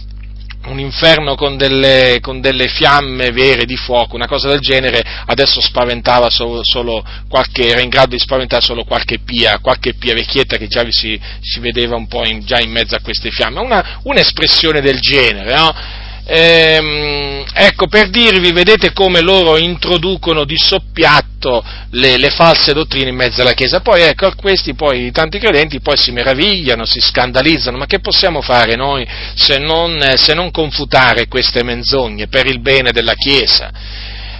[0.68, 5.60] un inferno con delle, con delle, fiamme vere di fuoco, una cosa del genere, adesso
[5.60, 10.56] spaventava solo, solo qualche, era in grado di spaventare solo qualche pia, qualche pia vecchietta
[10.56, 14.00] che già si, si vedeva un po' in, già in mezzo a queste fiamme, una,
[14.04, 16.00] un'espressione del genere, no?
[16.24, 23.16] Ehm, ecco, per dirvi, vedete come loro introducono di soppiatto le, le, false dottrine in
[23.16, 23.80] mezzo alla Chiesa.
[23.80, 28.76] Poi, ecco, questi poi, tanti credenti, poi si meravigliano, si scandalizzano, ma che possiamo fare
[28.76, 33.70] noi se non, se non confutare queste menzogne per il bene della Chiesa?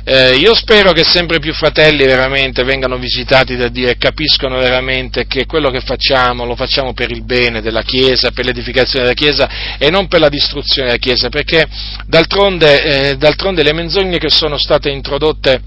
[0.05, 5.26] Eh, io spero che sempre più fratelli veramente vengano visitati da Dio e capiscono veramente
[5.26, 9.76] che quello che facciamo lo facciamo per il bene della Chiesa, per l'edificazione della Chiesa
[9.78, 11.66] e non per la distruzione della Chiesa, perché
[12.07, 15.61] d'altronde, eh, d'altronde le menzogne che sono state introdotte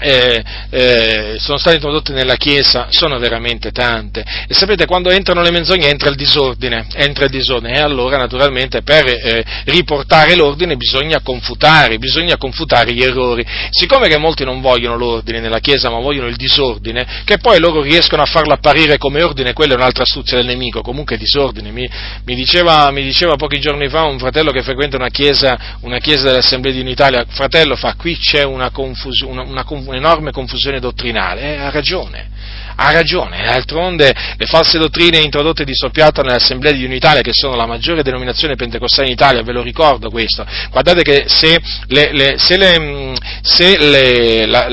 [0.00, 5.50] eh, eh, sono state introdotte nella Chiesa sono veramente tante e sapete quando entrano le
[5.50, 11.20] menzogne entra il disordine, entra il disordine e allora naturalmente per eh, riportare l'ordine bisogna
[11.20, 13.44] confutare, bisogna confutare gli errori.
[13.70, 17.82] Siccome che molti non vogliono l'ordine nella Chiesa ma vogliono il disordine, che poi loro
[17.82, 21.70] riescono a farlo apparire come ordine, quella è un'altra astuzia del nemico, comunque disordine.
[21.70, 21.88] Mi,
[22.24, 26.24] mi, diceva, mi diceva, pochi giorni fa un fratello che frequenta una chiesa, una chiesa
[26.28, 31.56] dell'Assemblea di Unitalia, fratello fa qui c'è una, confus- una, una, un'enorme confusione dottrinale, eh,
[31.56, 32.28] ha ragione,
[32.76, 37.66] ha ragione, d'altronde le false dottrine introdotte di soppiatto nell'Assemblea di Unitalia, che sono la
[37.66, 42.56] maggiore denominazione pentecostale in Italia, ve lo ricordo questo, guardate che se le, le, se
[42.56, 44.68] le, se la,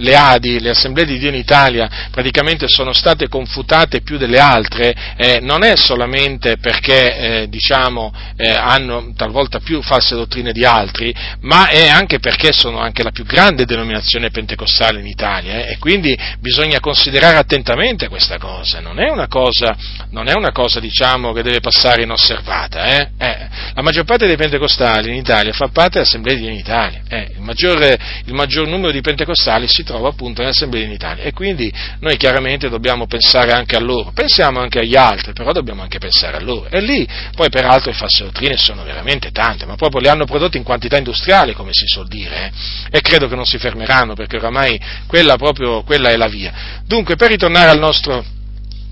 [0.00, 4.94] le ADI, le Assemblee di Dio in Italia, praticamente sono state confutate più delle altre,
[5.16, 11.14] eh, non è solamente perché eh, diciamo, eh, hanno talvolta più false dottrine di altri,
[11.40, 15.78] ma è anche perché sono anche la più grande denominazione pentecostale in Italia eh, e
[15.78, 21.42] quindi bisogna considerare attentamente questa cosa, non è una cosa, è una cosa diciamo, che
[21.42, 22.86] deve passare inosservata.
[22.86, 23.10] Eh.
[23.18, 27.02] Eh, la maggior parte dei pentecostali in Italia fa parte dell'Assemblea di Dio in Italia,
[27.08, 27.82] il maggior,
[28.24, 32.68] il maggior numero di pentecostali si trova appunto nell'Assemblea in Italia e quindi noi chiaramente
[32.68, 36.68] dobbiamo pensare anche a loro, pensiamo anche agli altri, però dobbiamo anche pensare a loro.
[36.70, 40.58] E lì poi peraltro le false dottrine sono veramente tante, ma proprio le hanno prodotte
[40.58, 42.98] in quantità industriale, come si suol dire, eh?
[42.98, 46.52] e credo che non si fermeranno perché oramai quella, proprio, quella è la via.
[46.86, 48.24] Dunque, per ritornare al nostro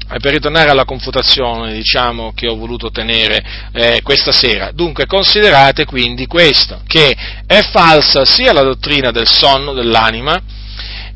[0.09, 4.71] per ritornare alla confutazione diciamo, che ho voluto tenere eh, questa sera.
[4.73, 7.15] Dunque considerate quindi questo, che
[7.47, 10.41] è falsa sia la dottrina del sonno dell'anima,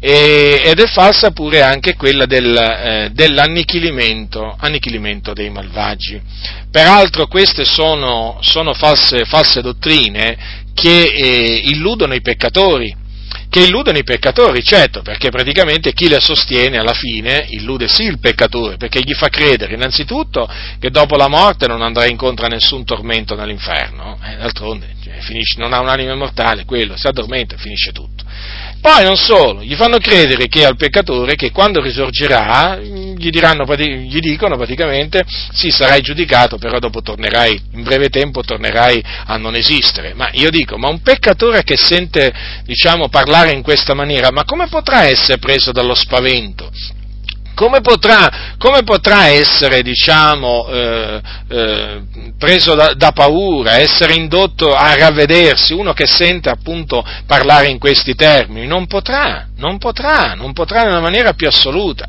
[0.05, 6.21] ed è falsa pure anche quella del, eh, dell'annichilimento dei malvagi.
[6.73, 10.37] Peraltro queste sono, sono false, false, dottrine
[10.75, 12.93] che eh, illudono i peccatori,
[13.49, 18.19] che illudono i peccatori, certo, perché praticamente chi le sostiene alla fine illude sì il
[18.19, 20.51] peccatore, perché gli fa credere innanzitutto
[20.81, 25.61] che dopo la morte non andrà incontro a nessun tormento nell'inferno, eh, d'altronde cioè, finisce,
[25.61, 28.25] non ha un'anima immortale, quello, si addormenta e finisce tutto.
[28.83, 34.19] Poi non solo, gli fanno credere che al peccatore che quando risorgerà gli, diranno, gli
[34.19, 40.15] dicono praticamente sì sarai giudicato però dopo tornerai, in breve tempo tornerai a non esistere.
[40.15, 42.33] Ma io dico, ma un peccatore che sente
[42.65, 46.73] diciamo parlare in questa maniera, ma come potrà essere preso dallo spavento?
[47.55, 52.03] Come potrà, come potrà essere, diciamo, eh, eh,
[52.39, 58.15] preso da, da, paura, essere indotto a ravvedersi, uno che sente appunto parlare in questi
[58.15, 58.67] termini?
[58.67, 62.07] Non potrà, non potrà, non potrà nella maniera più assoluta.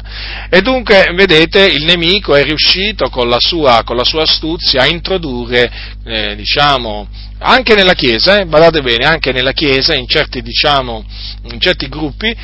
[0.49, 4.87] E dunque, vedete, il nemico è riuscito con la sua, con la sua astuzia a
[4.87, 5.71] introdurre,
[6.05, 7.07] eh, diciamo,
[7.39, 11.03] anche nella Chiesa, eh, badate bene, anche nella Chiesa, in certi, diciamo,
[11.51, 12.35] in certi gruppi,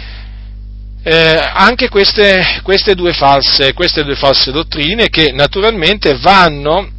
[1.02, 6.90] eh, anche queste, queste, due false, queste, due false, dottrine che naturalmente vanno,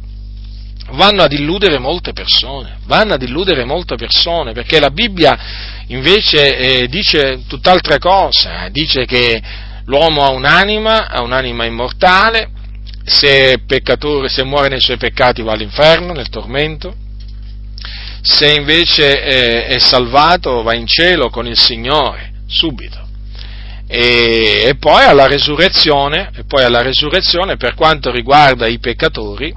[0.91, 5.37] vanno, ad illudere molte persone, vanno ad illudere molte persone, perché la Bibbia
[5.87, 9.39] invece eh, dice tutt'altra cosa, dice che
[9.85, 12.49] l'uomo ha un'anima, ha un'anima immortale,
[13.03, 13.61] se,
[14.27, 16.95] se muore nei suoi peccati va all'inferno, nel tormento,
[18.23, 23.00] se invece eh, è salvato va in cielo con il Signore, subito
[23.93, 29.53] e, e, poi e poi alla resurrezione per quanto riguarda i peccatori,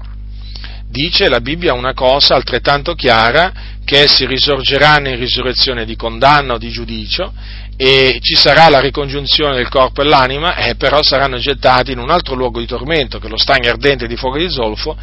[0.88, 3.52] dice la Bibbia una cosa altrettanto chiara,
[3.84, 7.32] che essi risorgeranno in risurrezione di condanna o di giudicio
[7.76, 12.10] e ci sarà la ricongiunzione del corpo e l'anima, e però saranno gettati in un
[12.10, 14.96] altro luogo di tormento, che è lo stagno ardente di fuoco di zolfo,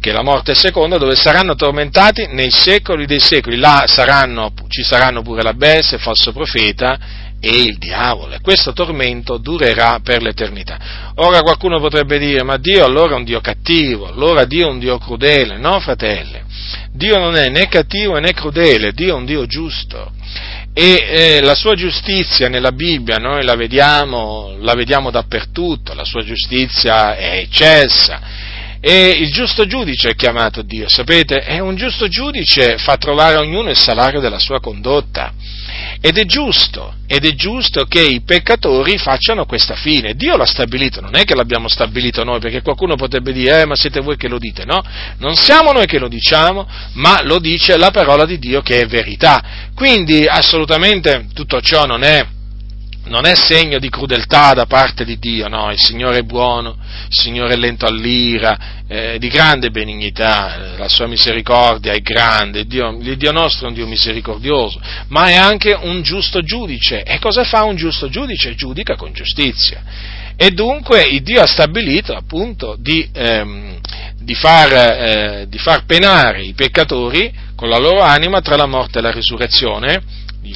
[0.00, 3.56] che è la morte seconda, dove saranno tormentati nei secoli dei secoli.
[3.56, 8.34] Là saranno, ci saranno pure la bestia, il falso profeta e il diavolo.
[8.34, 11.12] E questo tormento durerà per l'eternità.
[11.16, 14.78] Ora qualcuno potrebbe dire, ma Dio allora è un Dio cattivo, allora Dio è un
[14.78, 15.56] Dio crudele.
[15.56, 16.40] No, fratelli,
[16.92, 20.12] Dio non è né cattivo né crudele, Dio è un Dio giusto.
[20.72, 26.22] E eh, la sua giustizia nella Bibbia noi la vediamo, la vediamo dappertutto, la sua
[26.22, 28.49] giustizia è eccelsa
[28.82, 31.44] E il giusto giudice è chiamato Dio, sapete?
[31.44, 35.34] E un giusto giudice fa trovare a ognuno il salario della sua condotta.
[36.00, 40.14] Ed è giusto, ed è giusto che i peccatori facciano questa fine.
[40.14, 43.74] Dio l'ha stabilito, non è che l'abbiamo stabilito noi, perché qualcuno potrebbe dire, eh, ma
[43.74, 44.82] siete voi che lo dite, no?
[45.18, 48.86] Non siamo noi che lo diciamo, ma lo dice la parola di Dio che è
[48.86, 49.68] verità.
[49.74, 52.26] Quindi assolutamente tutto ciò non è
[53.10, 56.76] non è segno di crudeltà da parte di Dio, no, il Signore è buono,
[57.08, 62.96] il Signore è lento all'ira, eh, di grande benignità, la sua misericordia è grande, Dio,
[63.00, 67.02] il Dio nostro è un Dio misericordioso, ma è anche un giusto giudice.
[67.02, 68.54] E cosa fa un giusto giudice?
[68.54, 69.82] Giudica con giustizia.
[70.36, 73.78] E dunque il Dio ha stabilito appunto di, ehm,
[74.20, 79.00] di, far, eh, di far penare i peccatori con la loro anima tra la morte
[79.00, 80.00] e la risurrezione,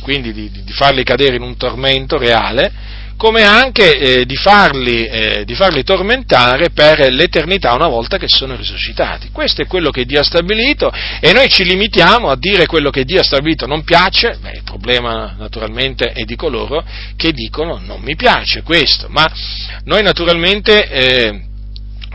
[0.01, 2.73] quindi di, di farli cadere in un tormento reale,
[3.17, 8.57] come anche eh, di, farli, eh, di, farli, tormentare per l'eternità una volta che sono
[8.57, 9.31] risuscitati.
[9.31, 13.05] Questo è quello che Dio ha stabilito e noi ci limitiamo a dire quello che
[13.05, 13.67] Dio ha stabilito.
[13.67, 16.85] Non piace, beh, il problema naturalmente è di coloro
[17.17, 19.27] che dicono non mi piace questo, ma
[19.85, 20.89] noi naturalmente...
[20.89, 21.43] Eh,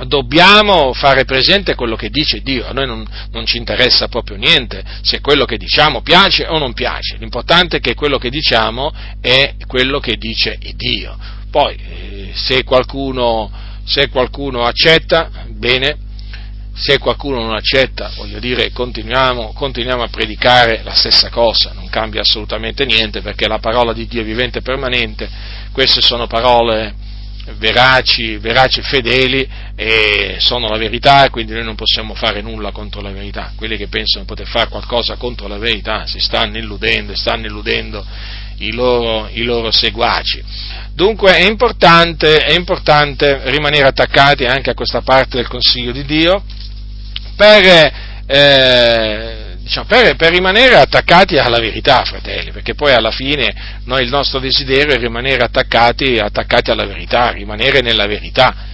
[0.06, 4.84] dobbiamo fare presente quello che dice Dio, a noi non, non, ci interessa proprio niente
[5.02, 9.56] se quello che diciamo piace o non piace, l'importante è che quello che diciamo è
[9.68, 11.18] quello che dice Dio.
[11.50, 13.52] Poi eh, se, qualcuno,
[13.84, 15.98] se qualcuno accetta, bene,
[16.74, 22.22] se qualcuno non accetta, voglio dire, continuiamo, continuiamo, a predicare la stessa cosa, non cambia
[22.22, 25.30] assolutamente niente perché la parola di Dio è vivente e permanente,
[25.72, 27.08] queste sono parole
[27.58, 32.72] veraci, veraci e fedeli e sono la verità e quindi noi non possiamo fare nulla
[32.72, 33.54] contro la verità.
[33.56, 38.06] Quelli che pensano di poter fare qualcosa contro la verità si stanno illudendo stanno illudendo
[38.60, 40.44] i loro, i loro seguaci.
[40.94, 46.44] Dunque è importante, è importante, rimanere attaccati anche a questa parte del Consiglio di Dio
[47.36, 47.94] per
[48.26, 54.10] eh, diciamo, per, per, rimanere attaccati alla verità, fratelli, perché poi alla fine noi, il
[54.10, 58.69] nostro desiderio è rimanere attaccati, attaccati alla verità, rimanere nella verità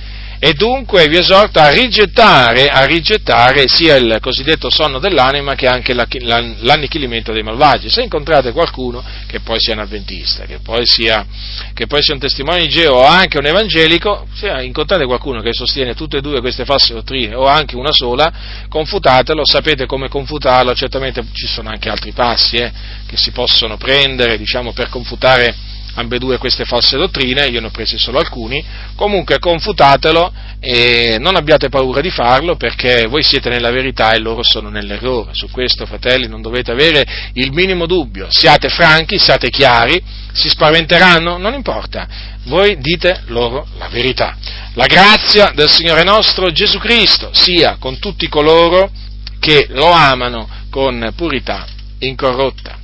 [0.46, 5.96] e dunque vi esorto a rigettare, a rigettare sia il cosiddetto sonno dell'anima che anche
[5.96, 7.90] l'annichilimento dei malvagi.
[7.90, 11.26] Se incontrate qualcuno che poi sia un avventista, che poi sia,
[11.74, 15.52] che poi sia un testimone di Geo o anche un evangelico, se incontrate qualcuno che
[15.52, 18.32] sostiene tutte e due queste false dottrine o anche una sola,
[18.70, 22.72] confutatelo, sapete come confutarlo, certamente ci sono anche altri passi eh,
[23.08, 27.98] che si possono prendere diciamo, per confutare ambedue queste false dottrine, io ne ho presi
[27.98, 28.64] solo alcuni,
[28.96, 34.42] comunque confutatelo e non abbiate paura di farlo perché voi siete nella verità e loro
[34.44, 35.34] sono nell'errore.
[35.34, 40.02] Su questo, fratelli, non dovete avere il minimo dubbio, siate franchi, siate chiari,
[40.34, 42.08] si spaventeranno, non importa,
[42.44, 44.38] voi dite loro la verità.
[44.74, 48.92] La grazia del Signore nostro Gesù Cristo sia con tutti coloro
[49.40, 51.66] che lo amano con purità
[52.00, 52.80] incorrotta.